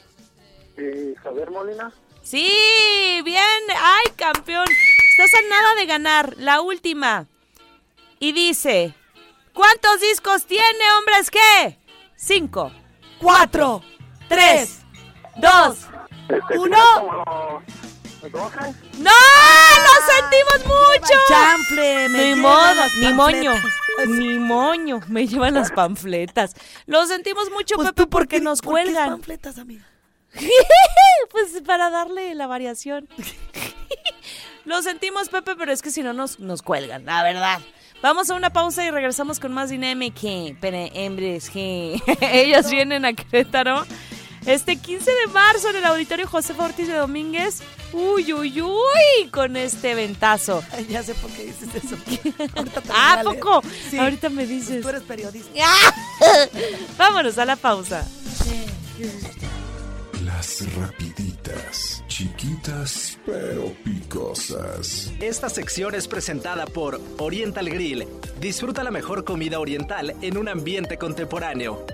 [0.77, 1.91] Y Javier Molina.
[2.23, 3.61] Sí, bien.
[3.69, 4.65] Ay, campeón.
[5.23, 6.33] Estás a nada de ganar.
[6.37, 7.27] La última.
[8.19, 8.95] Y dice,
[9.53, 11.77] ¿cuántos discos tiene hombres qué?
[12.15, 12.71] Cinco,
[13.19, 13.83] Cuatro,
[14.27, 14.79] tres,
[15.37, 15.77] dos,
[16.27, 16.77] Este, Uno.
[16.95, 17.63] como
[18.31, 18.57] 12.
[18.97, 19.11] ¡No!
[19.11, 21.13] ¡Lo sentimos mucho!
[21.27, 23.53] chanfle, me Ni llevan modo, las ni moño,
[24.07, 26.55] ni moño, me llevan las panfletas.
[26.87, 29.09] Lo sentimos mucho, Pues Pepe, tú, ¿por porque qué- nos por qué cuelgan.
[29.09, 29.87] panfletas, amiga?
[31.31, 33.07] pues para darle la variación.
[34.65, 37.59] Lo sentimos, Pepe, pero es que si no nos, nos cuelgan, la verdad.
[38.01, 40.27] Vamos a una pausa y regresamos con más dinámica.
[40.59, 42.01] Pero, hombres, G.
[42.21, 43.85] Ellos vienen a Querétaro
[44.45, 47.61] este 15 de marzo en el Auditorio José Ortiz de Domínguez.
[47.93, 50.63] Uy, uy, uy, con este ventazo.
[50.71, 51.95] Ay, ya sé por qué dices eso.
[52.55, 53.39] Ahorita te ¿Ah, voy a leer.
[53.39, 53.61] poco?
[53.89, 53.97] Sí.
[53.99, 54.81] Ahorita me dices.
[54.81, 55.51] Tú eres periodista.
[56.97, 58.07] Vámonos a la pausa.
[60.23, 65.13] Las rapiditas, chiquitas pero picosas.
[65.21, 68.05] Esta sección es presentada por Oriental Grill.
[68.41, 71.85] Disfruta la mejor comida oriental en un ambiente contemporáneo.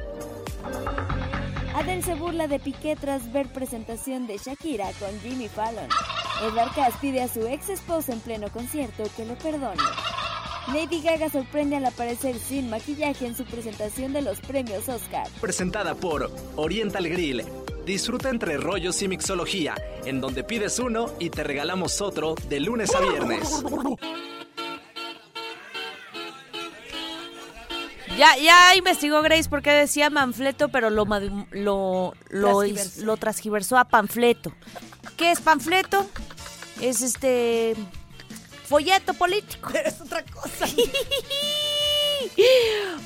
[1.75, 5.87] Adele se burla de Piqué tras ver presentación de Shakira con Jimmy Fallon.
[6.43, 9.83] Edward Cass pide a su ex esposa en pleno concierto que lo perdone.
[10.73, 15.27] Lady Gaga sorprende al aparecer sin maquillaje en su presentación de los premios Oscar.
[15.39, 17.45] Presentada por Oriental Grill.
[17.87, 19.73] Disfruta entre rollos y mixología,
[20.03, 23.63] en donde pides uno y te regalamos otro de lunes a viernes.
[28.17, 31.05] Ya, ya investigó Grace porque decía manfleto, pero lo,
[31.51, 33.05] lo, lo, Transgiversó.
[33.05, 34.51] lo transgiversó a panfleto.
[35.15, 36.05] ¿Qué es panfleto?
[36.81, 37.73] Es este
[38.65, 39.69] folleto político.
[39.85, 40.65] Es otra cosa.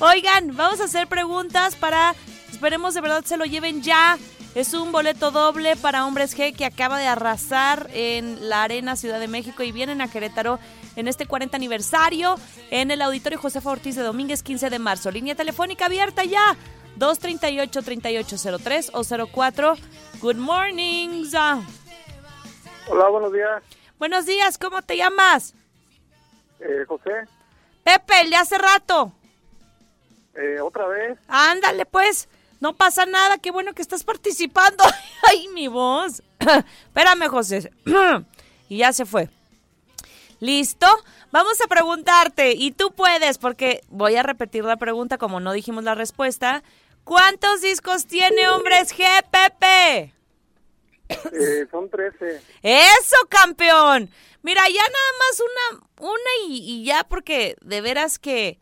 [0.00, 2.16] Oigan, vamos a hacer preguntas para,
[2.50, 4.18] esperemos de verdad se lo lleven ya
[4.54, 9.18] Es un boleto doble para Hombres G que acaba de arrasar en la Arena Ciudad
[9.18, 10.58] de México y vienen a Querétaro
[10.94, 12.36] en este 40 aniversario
[12.70, 15.10] en el Auditorio Josefa Ortiz de Domínguez 15 de marzo.
[15.10, 16.56] Línea telefónica abierta ya.
[16.98, 19.74] 238-3803 o 04.
[20.20, 21.24] Good morning.
[22.88, 23.62] Hola, buenos días.
[23.98, 25.54] Buenos días, ¿cómo te llamas?
[26.60, 27.10] Eh, José,
[27.84, 29.12] Pepe, el de hace rato.
[30.34, 31.18] eh, otra vez.
[31.26, 32.28] Ándale, pues.
[32.62, 33.38] No pasa nada.
[33.38, 34.84] Qué bueno que estás participando.
[35.28, 36.22] Ay, mi voz.
[36.86, 37.72] Espérame, José.
[38.68, 39.28] y ya se fue.
[40.38, 40.86] ¿Listo?
[41.32, 42.52] Vamos a preguntarte.
[42.52, 46.62] Y tú puedes, porque voy a repetir la pregunta como no dijimos la respuesta.
[47.02, 50.14] ¿Cuántos discos tiene Hombres G, Pepe?
[51.08, 52.42] Eh, son 13.
[52.62, 54.08] ¡Eso, campeón!
[54.42, 58.60] Mira, ya nada más una, una y, y ya porque de veras que,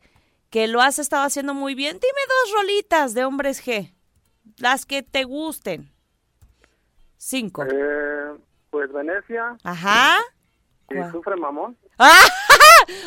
[0.50, 1.98] que lo has estado haciendo muy bien.
[1.98, 3.94] Dime dos rolitas de Hombres G.
[4.58, 5.92] Las que te gusten.
[7.16, 7.64] Cinco.
[7.64, 8.32] Eh,
[8.70, 10.18] pues Venecia Ajá.
[10.90, 11.10] y.
[11.10, 11.76] Sufre Mamón.
[11.98, 12.18] ¡Ah!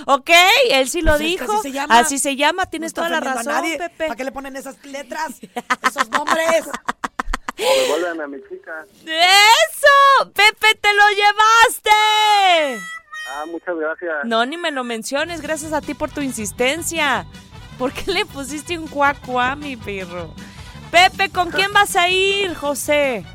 [0.05, 0.29] Ok,
[0.69, 1.53] él sí lo Pues es que dijo.
[1.53, 1.99] así se llama.
[1.99, 3.77] Así se llama, tienes toda la a razón, nadie.
[3.77, 4.05] Pepe.
[4.07, 5.39] ¿Para qué le ponen esas letras?
[5.81, 6.69] Esos nombres.
[8.23, 8.85] A mi chica.
[9.05, 10.31] ¡Eso!
[10.33, 12.79] ¡Pepe, te lo llevaste!
[13.29, 14.11] Ah, muchas gracias.
[14.25, 17.25] No, ni me lo menciones, gracias a ti por tu insistencia.
[17.77, 20.33] ¿Por qué le pusiste un cuacuá, mi perro?
[20.91, 23.25] Pepe, ¿con quién vas a ir, José?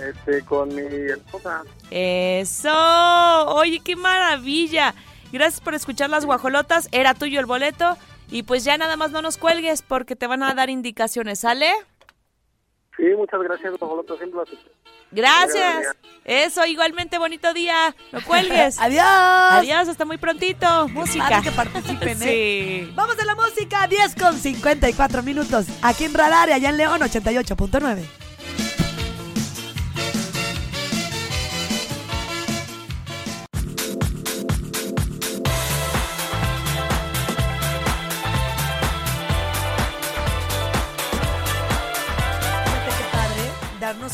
[0.00, 1.62] Este, con mi esposa.
[1.90, 3.46] Eso.
[3.48, 4.94] Oye, qué maravilla.
[5.32, 6.88] Gracias por escuchar las guajolotas.
[6.92, 7.96] Era tuyo el boleto.
[8.30, 11.70] Y pues ya nada más no nos cuelgues porque te van a dar indicaciones, ¿sale?
[13.00, 14.16] Sí, muchas gracias, Bajoloto.
[14.18, 14.40] Siempre.
[15.10, 15.96] Gracias.
[16.24, 17.94] Eso, igualmente bonito día.
[18.12, 18.78] No cuelgues.
[18.80, 19.04] Adiós.
[19.06, 20.86] Adiós, hasta muy prontito.
[20.88, 21.40] Música.
[21.42, 22.84] Que participen, ¿eh?
[22.84, 22.92] Sí.
[22.94, 25.66] Vamos a la música, 10 con 54 minutos.
[25.82, 28.29] Aquí en Radar y allá en León, 88.9.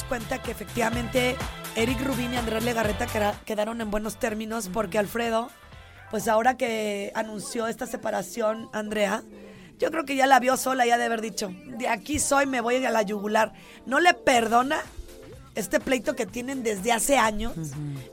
[0.08, 1.36] cuenta que efectivamente
[1.74, 5.50] Eric Rubín y Andrés Legarreta queda- quedaron en buenos términos porque Alfredo,
[6.10, 9.22] pues ahora que anunció esta separación, Andrea,
[9.78, 12.60] yo creo que ya la vio sola, ya de haber dicho, de aquí soy, me
[12.60, 13.52] voy a la yugular.
[13.84, 14.78] No le perdona
[15.54, 17.54] este pleito que tienen desde hace años.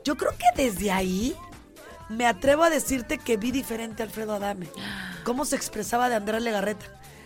[0.04, 1.34] Yo creo que desde ahí
[2.10, 4.68] me atrevo a decirte que vi diferente a Alfredo Adame.
[5.24, 6.84] Cómo se expresaba de Andrea Legarreta.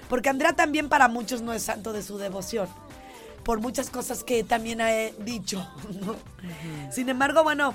[0.08, 2.68] Porque Andrea también para muchos no es santo de su devoción.
[3.45, 5.66] Por muchas cosas que también he dicho.
[6.01, 6.16] ¿no?
[6.91, 7.74] Sin embargo, bueno,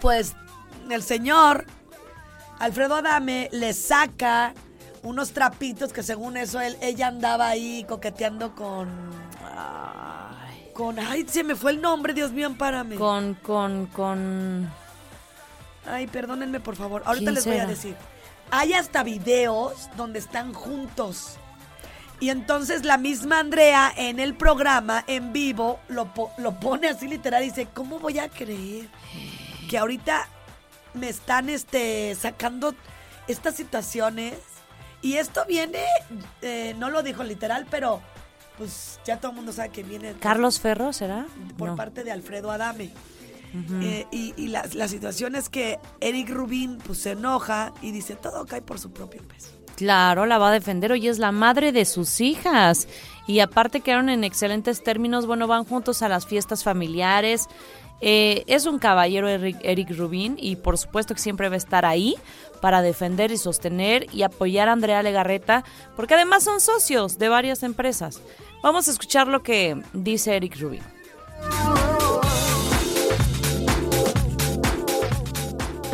[0.00, 0.34] pues
[0.90, 1.66] el señor
[2.58, 4.54] Alfredo Adame le saca
[5.02, 8.88] unos trapitos que según eso él, ella andaba ahí coqueteando con...
[9.44, 10.98] Ay, con...
[10.98, 12.96] Ay, se me fue el nombre, Dios mío, ampárame.
[12.96, 14.70] Con, con, con.
[15.86, 17.02] Ay, perdónenme, por favor.
[17.04, 17.96] Ahorita ¿Quién les voy a decir.
[18.50, 21.38] Hay hasta videos donde están juntos.
[22.20, 27.42] Y entonces la misma Andrea en el programa, en vivo, lo, lo pone así literal
[27.44, 28.88] y dice, ¿cómo voy a creer
[29.70, 30.26] que ahorita
[30.94, 32.74] me están este, sacando
[33.28, 34.34] estas situaciones?
[35.00, 35.84] Y esto viene,
[36.42, 38.00] eh, no lo dijo literal, pero
[38.56, 41.26] pues ya todo el mundo sabe que viene ¿Carlos Ferro será?
[41.56, 41.76] por No.
[41.76, 42.90] parte de Alfredo Adame.
[43.80, 48.14] Eh, y y la, la situación es que Eric Rubín pues, se enoja y dice,
[48.16, 49.50] todo cae por su propio peso.
[49.78, 50.90] Claro, la va a defender.
[50.90, 52.88] Hoy es la madre de sus hijas.
[53.28, 55.24] Y aparte quedaron en excelentes términos.
[55.24, 57.46] Bueno, van juntos a las fiestas familiares.
[58.00, 61.86] Eh, es un caballero Eric, Eric Rubín y por supuesto que siempre va a estar
[61.86, 62.16] ahí
[62.60, 65.64] para defender y sostener y apoyar a Andrea Legarreta,
[65.94, 68.20] porque además son socios de varias empresas.
[68.64, 70.82] Vamos a escuchar lo que dice Eric Rubín.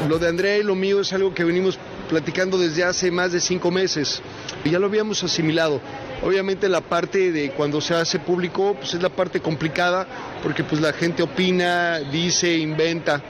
[0.09, 1.79] Lo de Andrea y lo mío es algo que venimos
[2.09, 4.21] platicando desde hace más de cinco meses.
[4.65, 5.81] Y ya lo habíamos asimilado.
[6.23, 10.07] Obviamente la parte de cuando se hace público, pues es la parte complicada,
[10.43, 13.23] porque pues la gente opina, dice, inventa.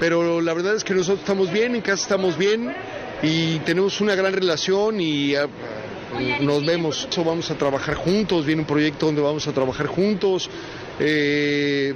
[0.00, 2.74] Pero la verdad es que nosotros estamos bien, en casa estamos bien
[3.22, 5.46] y tenemos una gran relación y ah,
[6.40, 7.06] nos vemos.
[7.10, 10.50] Eso vamos a trabajar juntos, viene un proyecto donde vamos a trabajar juntos.
[10.98, 11.94] Eh,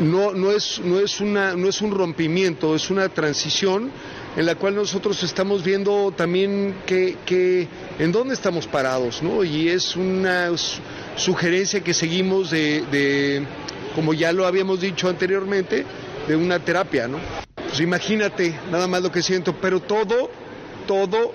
[0.00, 3.90] no, no, es, no, es una, no es un rompimiento, es una transición
[4.36, 7.68] en la cual nosotros estamos viendo también que, que
[7.98, 9.44] en dónde estamos parados, ¿no?
[9.44, 10.80] Y es una su-
[11.16, 13.42] sugerencia que seguimos de, de,
[13.94, 15.84] como ya lo habíamos dicho anteriormente,
[16.26, 17.18] de una terapia, ¿no?
[17.68, 20.30] Pues imagínate nada más lo que siento, pero todo,
[20.86, 21.32] todo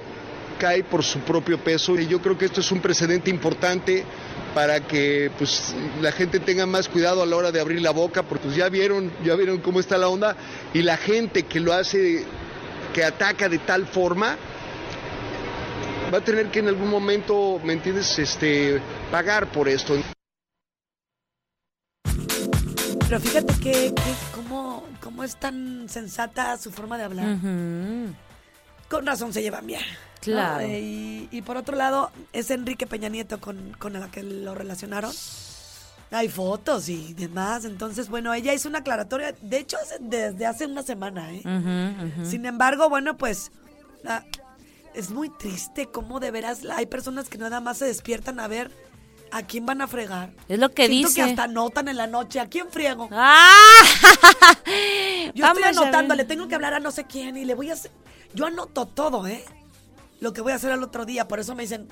[0.58, 4.04] cae por su propio peso y yo creo que esto es un precedente importante
[4.54, 8.24] para que pues la gente tenga más cuidado a la hora de abrir la boca,
[8.24, 10.36] porque pues, ya vieron, ya vieron cómo está la onda
[10.74, 12.26] y la gente que lo hace,
[12.94, 14.38] que ataca de tal forma,
[16.14, 18.82] va a tener que en algún momento, ¿me entiendes?, este,
[19.12, 19.96] pagar por esto.
[23.08, 27.38] Pero fíjate que, que cómo, cómo es tan sensata su forma de hablar.
[28.88, 29.82] Con razón se llevan bien.
[30.22, 30.64] Claro.
[30.64, 34.54] Eh, y, y por otro lado, es Enrique Peña Nieto con, con la que lo
[34.54, 35.12] relacionaron.
[36.12, 37.66] Hay fotos y demás.
[37.66, 41.44] Entonces, bueno, ella hizo una aclaratoria, de hecho, desde hace una semana, ¿eh?
[42.24, 43.52] Sin embargo, bueno, pues
[44.94, 48.72] es muy triste cómo de veras hay personas que nada más se despiertan a ver
[49.32, 50.34] a quién van a fregar.
[50.48, 51.22] Es lo que Siento dice.
[51.22, 53.08] que hasta anotan en la noche a quién friego.
[53.14, 53.38] ¡Ah!
[54.66, 57.70] Yo estoy Vamos anotando, le tengo que hablar a no sé quién y le voy
[57.70, 57.92] a hacer.
[58.34, 59.44] Yo anoto todo, ¿eh?
[60.20, 61.28] Lo que voy a hacer al otro día.
[61.28, 61.88] Por eso me dicen,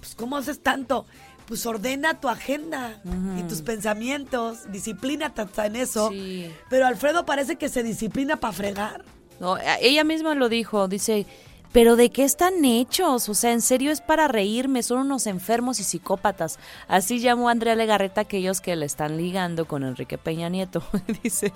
[0.00, 1.06] pues, ¿cómo haces tanto?
[1.46, 3.00] Pues ordena tu agenda
[3.38, 4.70] y tus pensamientos.
[4.72, 6.10] Disciplínate hasta en eso.
[6.10, 6.50] Sí.
[6.68, 9.04] Pero Alfredo parece que se disciplina para fregar.
[9.38, 11.24] No, a- ella misma lo dijo, dice,
[11.72, 13.28] pero ¿de qué están hechos?
[13.28, 16.58] O sea, en serio es para reírme, son unos enfermos y psicópatas.
[16.88, 20.82] Así llamó Andrea Legarreta a aquellos que le están ligando con Enrique Peña Nieto.
[21.22, 21.52] dice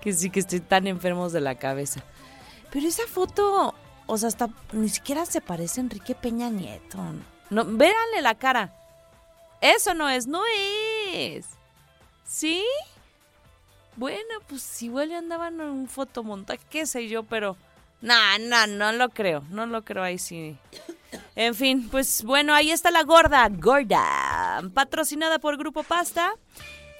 [0.00, 2.02] que sí, que están enfermos de la cabeza.
[2.70, 3.74] Pero esa foto,
[4.06, 6.98] o sea, hasta ni siquiera se parece a Enrique Peña Nieto.
[7.50, 8.72] No, véanle la cara.
[9.64, 10.42] Eso no es, no
[11.14, 11.46] es.
[12.26, 12.62] ¿Sí?
[13.96, 17.56] Bueno, pues igual ya andaban en un fotomontaje, qué sé yo, pero...
[18.02, 20.58] No, no, no lo creo, no lo creo ahí sí.
[21.34, 26.34] En fin, pues bueno, ahí está la gorda, gorda, patrocinada por Grupo Pasta,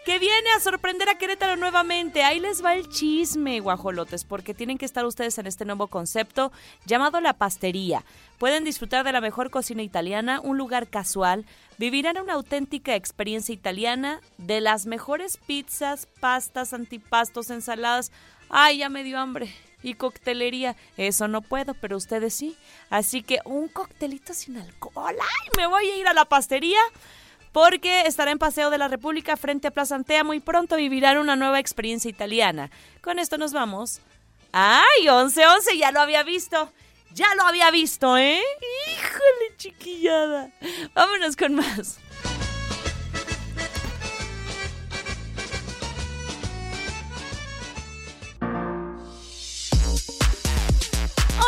[0.05, 2.23] que viene a sorprender a Querétaro nuevamente.
[2.23, 6.53] Ahí les va el chisme, guajolotes, porque tienen que estar ustedes en este nuevo concepto
[6.85, 8.05] llamado La Pastería.
[8.39, 11.47] Pueden disfrutar de la mejor cocina italiana, un lugar casual,
[11.79, 18.13] vivirán una auténtica experiencia italiana, de las mejores pizzas, pastas, antipastos, ensaladas.
[18.51, 19.55] Ay, ya me dio hambre.
[19.83, 22.57] Y coctelería, eso no puedo, pero ustedes sí.
[22.91, 25.15] Así que un coctelito sin alcohol.
[25.19, 26.81] Ay, me voy a ir a la pastería
[27.55, 30.25] porque estará en Paseo de la República frente a Plaza Antea.
[30.25, 32.69] Muy pronto vivirán una nueva experiencia italiana.
[33.01, 34.01] Con esto nos vamos.
[34.51, 35.79] ¡Ay, 11-11!
[35.79, 36.73] Ya lo había visto.
[37.13, 38.43] Ya lo había visto, ¿eh?
[38.89, 40.51] Híjole, chiquillada.
[40.95, 42.01] Vámonos con más.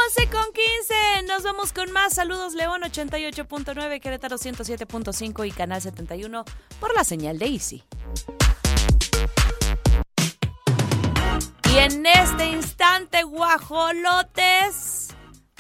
[0.07, 1.23] 11 con 15.
[1.27, 2.15] Nos vamos con más.
[2.15, 6.45] Saludos, León 88.9, Querétaro 107.5 y Canal 71
[6.79, 7.83] por la señal de Easy.
[11.73, 15.09] Y en este instante, guajolotes,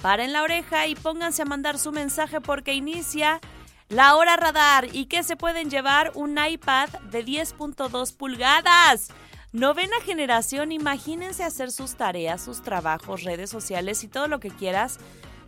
[0.00, 3.40] paren la oreja y pónganse a mandar su mensaje porque inicia
[3.88, 4.94] la hora radar.
[4.94, 6.12] ¿Y qué se pueden llevar?
[6.14, 9.08] Un iPad de 10.2 pulgadas.
[9.52, 14.98] Novena generación, imagínense hacer sus tareas, sus trabajos, redes sociales y todo lo que quieras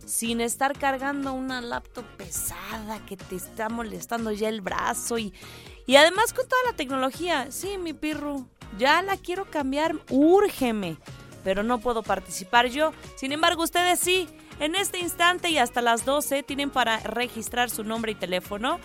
[0.05, 5.33] sin estar cargando una laptop pesada que te está molestando ya el brazo y,
[5.85, 7.51] y además con toda la tecnología.
[7.51, 8.47] Sí, mi pirru,
[8.79, 10.97] ya la quiero cambiar, úrgeme,
[11.43, 12.91] pero no puedo participar yo.
[13.15, 14.27] Sin embargo, ustedes sí,
[14.59, 18.79] en este instante y hasta las 12 tienen para registrar su nombre y teléfono.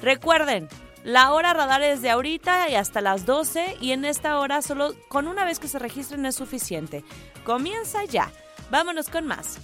[0.00, 0.70] Recuerden,
[1.04, 4.94] la hora radar es de ahorita y hasta las 12 y en esta hora solo
[5.08, 7.04] con una vez que se registren es suficiente.
[7.44, 8.32] Comienza ya.
[8.70, 9.58] Vámonos con más.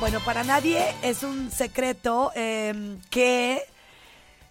[0.00, 3.60] Bueno, para nadie es un secreto eh, que,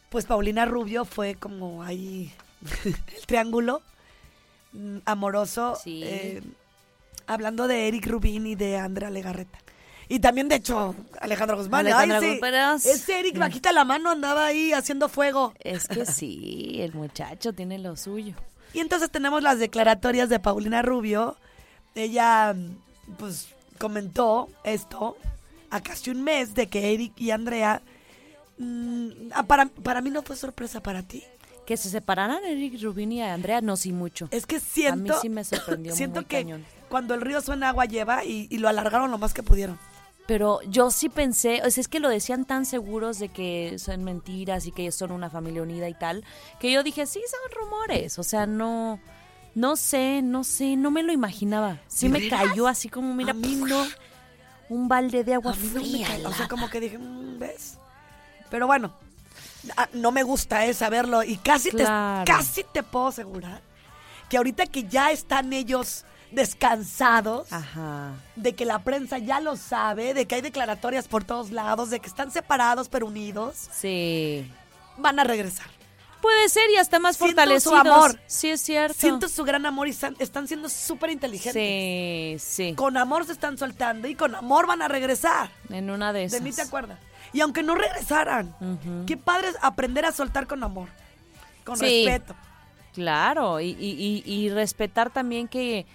[0.10, 2.32] pues, Paulina Rubio fue como ahí
[2.86, 3.82] el triángulo
[4.74, 6.04] mm, amoroso, Sí.
[6.04, 6.43] eh,
[7.26, 9.58] hablando de Eric Rubín y de Andrea Legarreta.
[10.08, 11.86] Y también, de hecho, Alejandro Guzmán.
[11.88, 15.54] Alejandro Ay, sí, Ese Eric bajita la mano andaba ahí haciendo fuego.
[15.60, 18.36] Es que sí, el muchacho tiene lo suyo.
[18.74, 21.38] Y entonces tenemos las declaratorias de Paulina Rubio.
[21.95, 22.56] Ella,
[23.18, 25.16] pues, comentó esto
[25.70, 27.82] a casi un mes de que Eric y Andrea.
[28.57, 31.24] mm, ah, para, para mí no fue sorpresa para ti.
[31.65, 34.28] Que se separaran Eric Rubin y Andrea, no, sí mucho.
[34.32, 35.13] Es que siento.
[35.13, 36.65] A mí sí me sorprendió Siento muy que cañón.
[36.89, 39.78] cuando el río suena agua lleva y, y lo alargaron lo más que pudieron.
[40.26, 44.03] Pero yo sí pensé, o sea, es que lo decían tan seguros de que son
[44.03, 46.24] mentiras y que ellos son una familia unida y tal,
[46.59, 48.20] que yo dije, sí, son rumores.
[48.20, 48.99] O sea, no,
[49.55, 51.80] no sé, no sé, no me lo imaginaba.
[51.88, 53.84] Sí ¿De me cayó así como, mira, A mí no.
[54.70, 56.07] Un balde de agua no fría.
[56.07, 57.78] cae, O la- sea, como que dije, mm, ¿ves?
[58.49, 58.93] Pero bueno,
[59.78, 61.24] ah, no me gusta eh, saberlo.
[61.24, 62.24] Y casi, Claro.
[62.26, 63.61] te, casi te puedo asegurar
[64.30, 68.11] que ahorita que ya están ellos descansados, Ajá.
[68.36, 71.99] de que la prensa ya lo sabe, de que hay declaratorias por todos lados, de
[71.99, 74.47] que están separados pero unidos, Sí.
[74.97, 75.65] van a regresar.
[76.22, 77.63] Puede ser y hasta más Siento fortalecidos.
[77.63, 78.20] su amor.
[78.28, 78.97] Sí, es cierto.
[78.99, 81.53] Siento su gran amor y están, están siendo súper inteligentes.
[81.53, 82.36] Sí,
[82.70, 82.74] sí.
[82.76, 85.49] Con amor se están soltando y con amor van a regresar.
[85.70, 86.39] En una de esas.
[86.39, 86.99] De mí te acuerdas.
[87.32, 88.55] Y aunque no regresaran,
[89.07, 90.89] qué padre es aprender a soltar con amor,
[91.63, 92.05] con Sí.
[92.05, 92.36] respeto.
[92.93, 95.86] Claro, y, y- y- y respetar también que,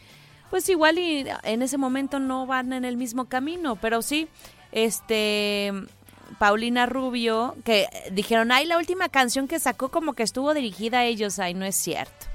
[0.48, 4.28] pues igual y en ese momento no van en el mismo camino, pero sí,
[4.70, 5.72] este,
[6.38, 11.04] Paulina Rubio, que dijeron, ay, la última canción que sacó como que estuvo dirigida a
[11.04, 12.26] ellos, ay, no es cierto.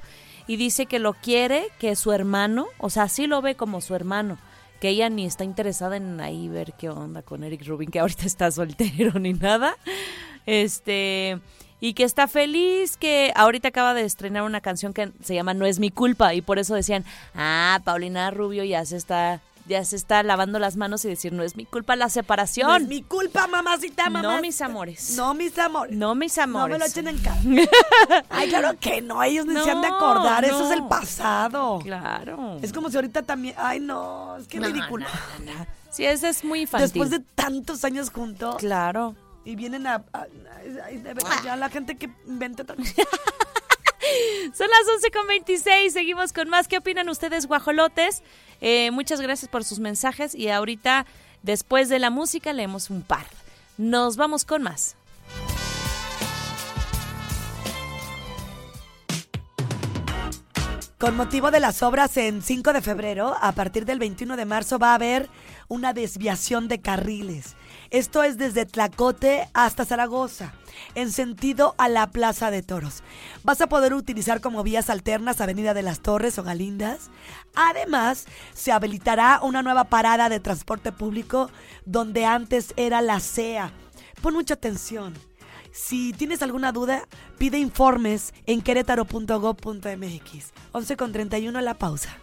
[0.46, 3.94] Y dice que lo quiere, que su hermano, o sea, sí lo ve como su
[3.94, 4.38] hermano,
[4.80, 8.24] que ella ni está interesada en ahí ver qué onda con Eric Rubin, que ahorita
[8.26, 9.76] está soltero ni nada.
[10.46, 11.38] Este,
[11.80, 15.66] y que está feliz, que ahorita acaba de estrenar una canción que se llama No
[15.66, 19.40] es mi culpa y por eso decían, "Ah, Paulina Rubio ya se está
[19.70, 22.76] ya se está lavando las manos y decir, "No es mi culpa la separación." No
[22.76, 24.22] es mi culpa, mamacita, mamá.
[24.36, 25.12] No, mis amores.
[25.16, 25.96] No, mis amores.
[25.96, 26.74] No, mis No amores.
[26.74, 27.40] me lo echen en cara.
[28.28, 30.84] Ay, claro que no, ellos ni se han de No, acordar, eso es no.
[30.84, 31.78] el pasado.
[31.82, 32.58] Claro.
[32.60, 35.06] Es como si ahorita también, ay no, es que No, ridículo.
[35.90, 36.88] Sí, eso es muy infantil.
[36.90, 39.14] Después de tantos años juntos Claro.
[39.44, 42.76] y vienen a, a- de veras, ya la gente que inventa tan-
[44.54, 46.66] Son las 11 con 26, seguimos con más.
[46.68, 48.22] ¿Qué opinan ustedes, guajolotes?
[48.60, 51.06] Eh, muchas gracias por sus mensajes y ahorita,
[51.42, 53.26] después de la música, leemos un par.
[53.78, 54.96] Nos vamos con más.
[61.00, 64.78] Con motivo de las obras en 5 de febrero, a partir del 21 de marzo
[64.78, 65.30] va a haber
[65.66, 67.56] una desviación de carriles.
[67.88, 70.52] Esto es desde Tlacote hasta Zaragoza,
[70.94, 73.02] en sentido a la Plaza de Toros.
[73.42, 77.10] Vas a poder utilizar como vías alternas Avenida de las Torres o Galindas.
[77.54, 81.50] Además, se habilitará una nueva parada de transporte público
[81.84, 83.72] donde antes era la CEA.
[84.22, 85.14] Pon mucha atención.
[85.72, 87.06] Si tienes alguna duda,
[87.38, 90.52] pide informes en querétaro.gov.mx.
[90.72, 92.18] 11 con 31 la pausa.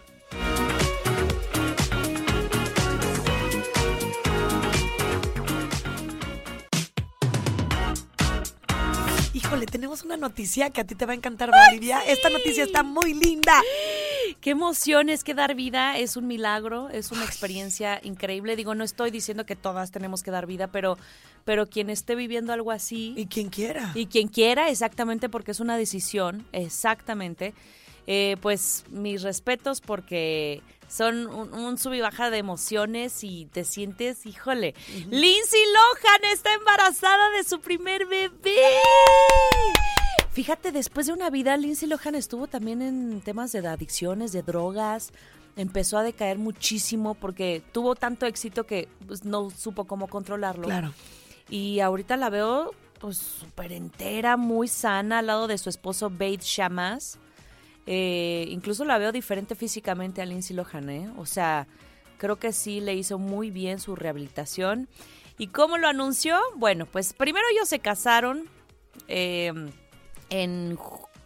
[9.58, 12.00] Híjole, tenemos una noticia que a ti te va a encantar, Bolivia.
[12.06, 13.60] Esta noticia está muy linda.
[14.40, 18.54] Qué emoción es que dar vida es un milagro, es una experiencia increíble.
[18.54, 20.96] Digo, no estoy diciendo que todas tenemos que dar vida, pero,
[21.44, 23.90] pero quien esté viviendo algo así Y quien quiera.
[23.96, 27.52] y quien quiera, exactamente porque es una decisión, exactamente,
[28.10, 33.64] eh, pues mis respetos porque son un, un sub y baja de emociones y te
[33.64, 34.74] sientes, híjole,
[35.10, 38.56] Lindsay Lohan está embarazada de su primer bebé.
[40.32, 45.12] Fíjate, después de una vida, Lindsay Lohan estuvo también en temas de adicciones, de drogas.
[45.56, 50.64] Empezó a decaer muchísimo porque tuvo tanto éxito que pues, no supo cómo controlarlo.
[50.64, 50.94] Claro.
[51.50, 56.40] Y ahorita la veo pues súper entera, muy sana al lado de su esposo Bate
[56.40, 57.18] Shamas.
[57.90, 61.10] Eh, incluso la veo diferente físicamente a Lindsay Lohan, ¿eh?
[61.16, 61.66] O sea,
[62.18, 64.90] creo que sí le hizo muy bien su rehabilitación.
[65.38, 66.38] ¿Y cómo lo anunció?
[66.56, 68.44] Bueno, pues primero ellos se casaron
[69.06, 69.54] eh,
[70.28, 70.78] en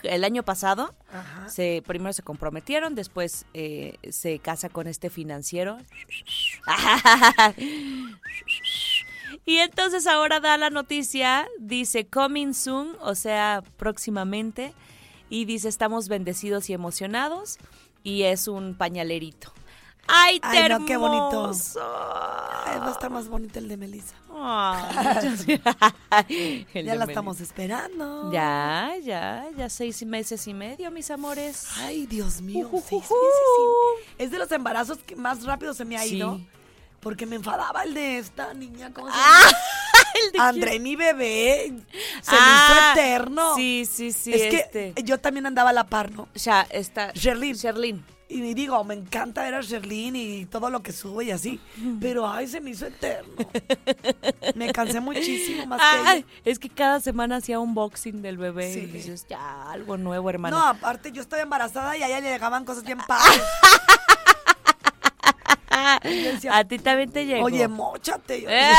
[0.05, 0.95] el año pasado.
[1.13, 1.49] Ajá.
[1.49, 5.79] Se, primero se comprometieron, después eh, se casa con este financiero.
[9.45, 14.73] Y entonces ahora da la noticia, dice coming soon, o sea, próximamente,
[15.33, 17.57] y dice estamos bendecidos y emocionados,
[18.03, 19.51] y es un pañalerito.
[20.09, 21.53] ¡Ay, Ay, qué no, qué bonito.
[22.67, 24.15] Ay, va a estar más bonito el de Melissa.
[26.29, 28.31] El Ya de la estamos esperando.
[28.33, 31.67] Ya, ya, ya seis meses y medio, mis amores.
[31.79, 32.69] Ay, Dios mío.
[32.71, 36.17] Seis meses sin- Es de los embarazos que más rápido se me ha Sí.
[36.17, 36.41] ido.
[37.01, 38.93] Porque me enfadaba el de esta niña.
[38.93, 39.57] ¿Cómo se Ah, llama?
[40.39, 41.73] André, mi bebé.
[42.23, 43.55] Se Ah, me hizo eterno.
[43.57, 44.33] Sí, sí, sí.
[44.33, 44.93] es este.
[44.95, 46.29] que yo también andaba a la par, ¿no?
[46.35, 47.13] Ya, está.
[47.15, 47.55] Sherlyn.
[47.55, 48.05] Sherlyn.
[48.29, 51.61] Y digo, me encanta ver a Sherlyn y todo lo que sube y así.
[52.01, 53.31] Pero, ay, se me hizo eterno.
[54.55, 56.27] me cansé muchísimo más que Ay, ella.
[56.47, 58.79] es que cada semana hacía unboxing del bebé Sí.
[58.81, 60.57] y dices, ya, algo nuevo, hermano.
[60.59, 63.43] No, aparte yo estaba embarazada y a ella le llegaban cosas bien padres.
[66.51, 67.45] A ti también te llegó.
[67.47, 68.45] Oye, mochate.
[68.49, 68.73] Eh.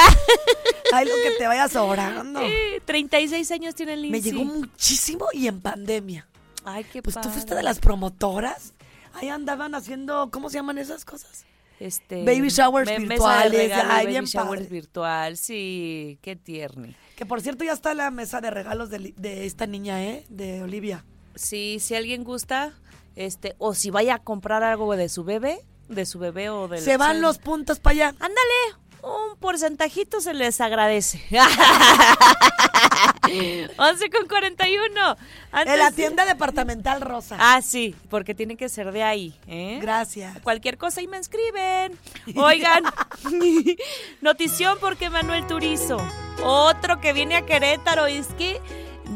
[0.96, 2.40] Ay, lo que te vaya sobrando.
[2.42, 2.54] Sí,
[2.86, 6.28] 36 años tiene el Me llegó muchísimo y en pandemia.
[6.66, 8.74] Ay, qué Pues tú fuiste de las promotoras.
[9.14, 11.46] Ahí andaban haciendo, ¿cómo se llaman esas cosas?
[11.80, 14.70] Este, Baby showers me- virtuales, regalo, ay, baby bien showers padre.
[14.74, 16.88] virtual, sí, qué tierno.
[17.16, 20.26] Que por cierto ya está la mesa de regalos de esta niña, ¿eh?
[20.30, 21.04] De Olivia.
[21.36, 22.74] Sí, si alguien gusta,
[23.16, 26.80] este, o si vaya a comprar algo de su bebé, de su bebé o del...
[26.82, 28.08] Se van los puntos para allá.
[28.20, 31.22] Ándale, un porcentajito se les agradece.
[33.78, 35.18] 11 con 41.
[35.52, 37.38] Antes- En la tienda departamental Rosa.
[37.40, 39.80] Ah, sí, porque tiene que ser de ahí, ¿eh?
[39.82, 40.40] Gracias.
[40.42, 41.98] Cualquier cosa y me escriben.
[42.36, 42.84] Oigan,
[44.22, 45.98] notición porque Manuel Turizo,
[46.44, 48.60] otro que viene a Querétaro, es que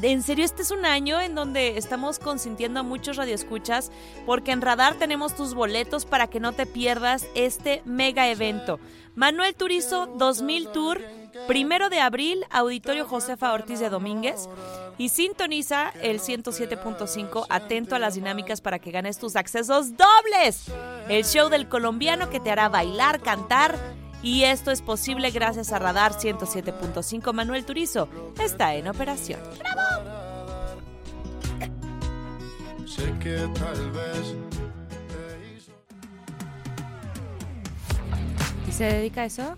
[0.02, 3.90] en serio este es un año en donde estamos consintiendo a muchos radioescuchas
[4.26, 8.80] porque en Radar tenemos tus boletos para que no te pierdas este mega evento.
[9.18, 11.02] Manuel Turizo 2000 Tour,
[11.48, 14.48] primero de abril, Auditorio Josefa Ortiz de Domínguez.
[15.00, 20.66] Y sintoniza el 107.5, atento a las dinámicas para que ganes tus accesos dobles.
[21.10, 23.76] El show del colombiano que te hará bailar, cantar.
[24.22, 27.34] Y esto es posible gracias a Radar 107.5.
[27.34, 28.08] Manuel Turizo
[28.40, 29.40] está en operación.
[32.86, 34.36] Sé que tal vez
[38.78, 39.56] se dedica a eso?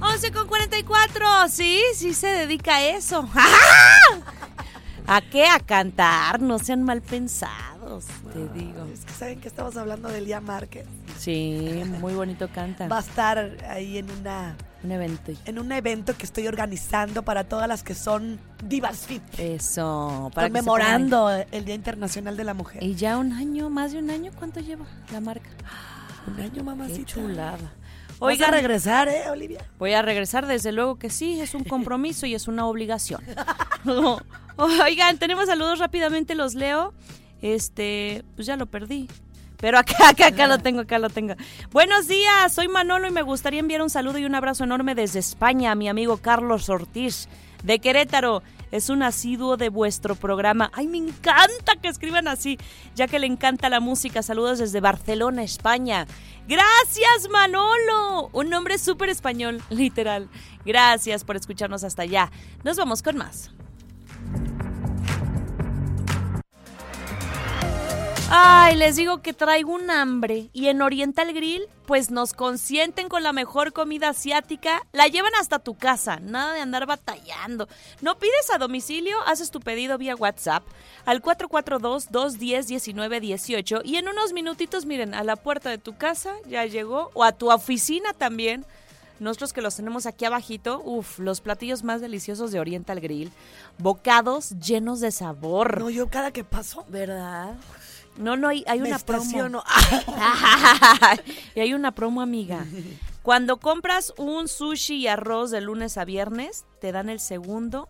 [0.00, 1.48] 11 con 44.
[1.48, 3.28] Sí, sí se dedica a eso.
[5.08, 5.46] ¿A qué?
[5.46, 6.40] A cantar.
[6.40, 8.84] No sean mal pensados, te digo.
[8.92, 10.86] Es que saben que estamos hablando de Lía Márquez.
[11.18, 12.88] Sí, muy bonito canta.
[12.88, 15.32] Va a estar ahí en una Un evento.
[15.46, 19.22] en un evento que estoy organizando para todas las que son divas fit.
[19.38, 20.30] Eso.
[20.34, 22.82] para conmemorando el Día Internacional de la Mujer.
[22.82, 25.48] Y ya un año, más de un año, ¿cuánto lleva la marca?
[26.26, 27.04] Un año, Qué mamacita.
[27.06, 27.58] chulada.
[28.18, 29.60] Vas Oigan, a regresar, ¿eh, Olivia?
[29.78, 33.20] Voy a regresar, desde luego que sí, es un compromiso y es una obligación.
[34.56, 36.94] Oigan, tenemos saludos rápidamente, los leo.
[37.42, 39.08] Este, pues ya lo perdí.
[39.58, 41.34] Pero acá, acá, acá lo tengo, acá lo tengo.
[41.72, 45.18] Buenos días, soy Manolo y me gustaría enviar un saludo y un abrazo enorme desde
[45.18, 47.28] España a mi amigo Carlos Ortiz
[47.64, 48.42] de Querétaro.
[48.70, 50.70] Es un asiduo de vuestro programa.
[50.74, 52.58] Ay, me encanta que escriban así,
[52.94, 54.22] ya que le encanta la música.
[54.22, 56.06] Saludos desde Barcelona, España.
[56.48, 58.28] Gracias, Manolo.
[58.32, 60.28] Un nombre súper español, literal.
[60.64, 62.30] Gracias por escucharnos hasta allá.
[62.64, 63.50] Nos vamos con más.
[68.28, 73.22] Ay, les digo que traigo un hambre y en Oriental Grill pues nos consienten con
[73.22, 77.68] la mejor comida asiática, la llevan hasta tu casa, nada de andar batallando.
[78.00, 80.64] No pides a domicilio, haces tu pedido vía WhatsApp
[81.04, 87.12] al 442-210-1918 y en unos minutitos, miren, a la puerta de tu casa ya llegó
[87.14, 88.66] o a tu oficina también.
[89.20, 93.30] Nosotros que los tenemos aquí abajito, uff, los platillos más deliciosos de Oriental Grill,
[93.78, 95.78] bocados llenos de sabor.
[95.78, 97.54] No, yo cada que paso, ¿Verdad?
[98.18, 99.62] No, no, hay, hay una promo.
[101.54, 102.64] y hay una promo, amiga.
[103.22, 107.88] Cuando compras un sushi y arroz de lunes a viernes, te dan el segundo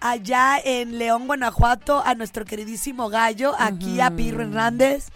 [0.00, 5.08] allá en León, Guanajuato, a nuestro queridísimo gallo, aquí a Pirro Hernández,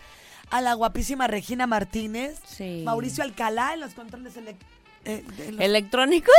[0.51, 2.82] a la guapísima Regina Martínez, Sí.
[2.86, 4.57] Mauricio Alcalá en los controles elec-
[5.05, 6.34] eh, los- ¿Electrónicos?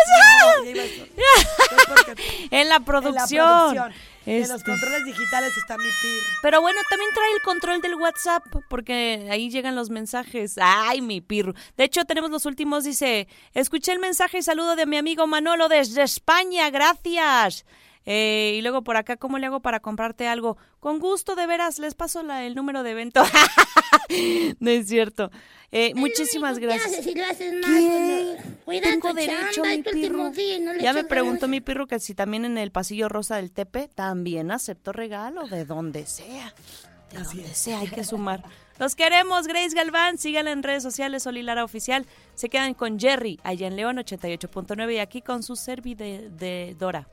[0.64, 2.16] No, iba a
[2.52, 3.94] en la producción.
[4.28, 4.72] En los Este.
[4.72, 6.26] controles digitales está mi Pirro.
[6.42, 10.56] Pero bueno, también trae el control del WhatsApp, porque ahí llegan los mensajes.
[10.60, 11.54] Ay, mi pirro.
[11.78, 15.68] De hecho, tenemos los últimos, dice, escuché el mensaje y saludo de mi amigo Manolo
[15.70, 17.66] desde España, gracias.
[18.06, 20.58] Eh, y luego por acá, ¿cómo le hago para comprarte algo?
[20.80, 23.24] Con gusto, de veras, les paso la- el número de evento.
[24.60, 25.32] no es cierto.
[25.72, 27.04] Eh, muchísimas gracias.
[27.04, 27.54] si lo haces.
[28.64, 30.30] Cuida Tengo derecho, mi pirro.
[30.32, 33.52] día no Ya me preguntó mi pirro que si también en el pasillo rosa del
[33.52, 36.54] Tepe también acepto regalo, de donde sea.
[37.12, 38.44] De donde sea, hay que sumar.
[38.78, 40.18] Los queremos, Grace Galván.
[40.18, 42.06] Síganla en redes sociales, Oli Lara Oficial.
[42.36, 46.76] Se quedan con Jerry, allá en León 88.9 y aquí con su servi de, de
[46.78, 47.08] Dora.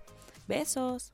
[0.47, 1.12] Besos.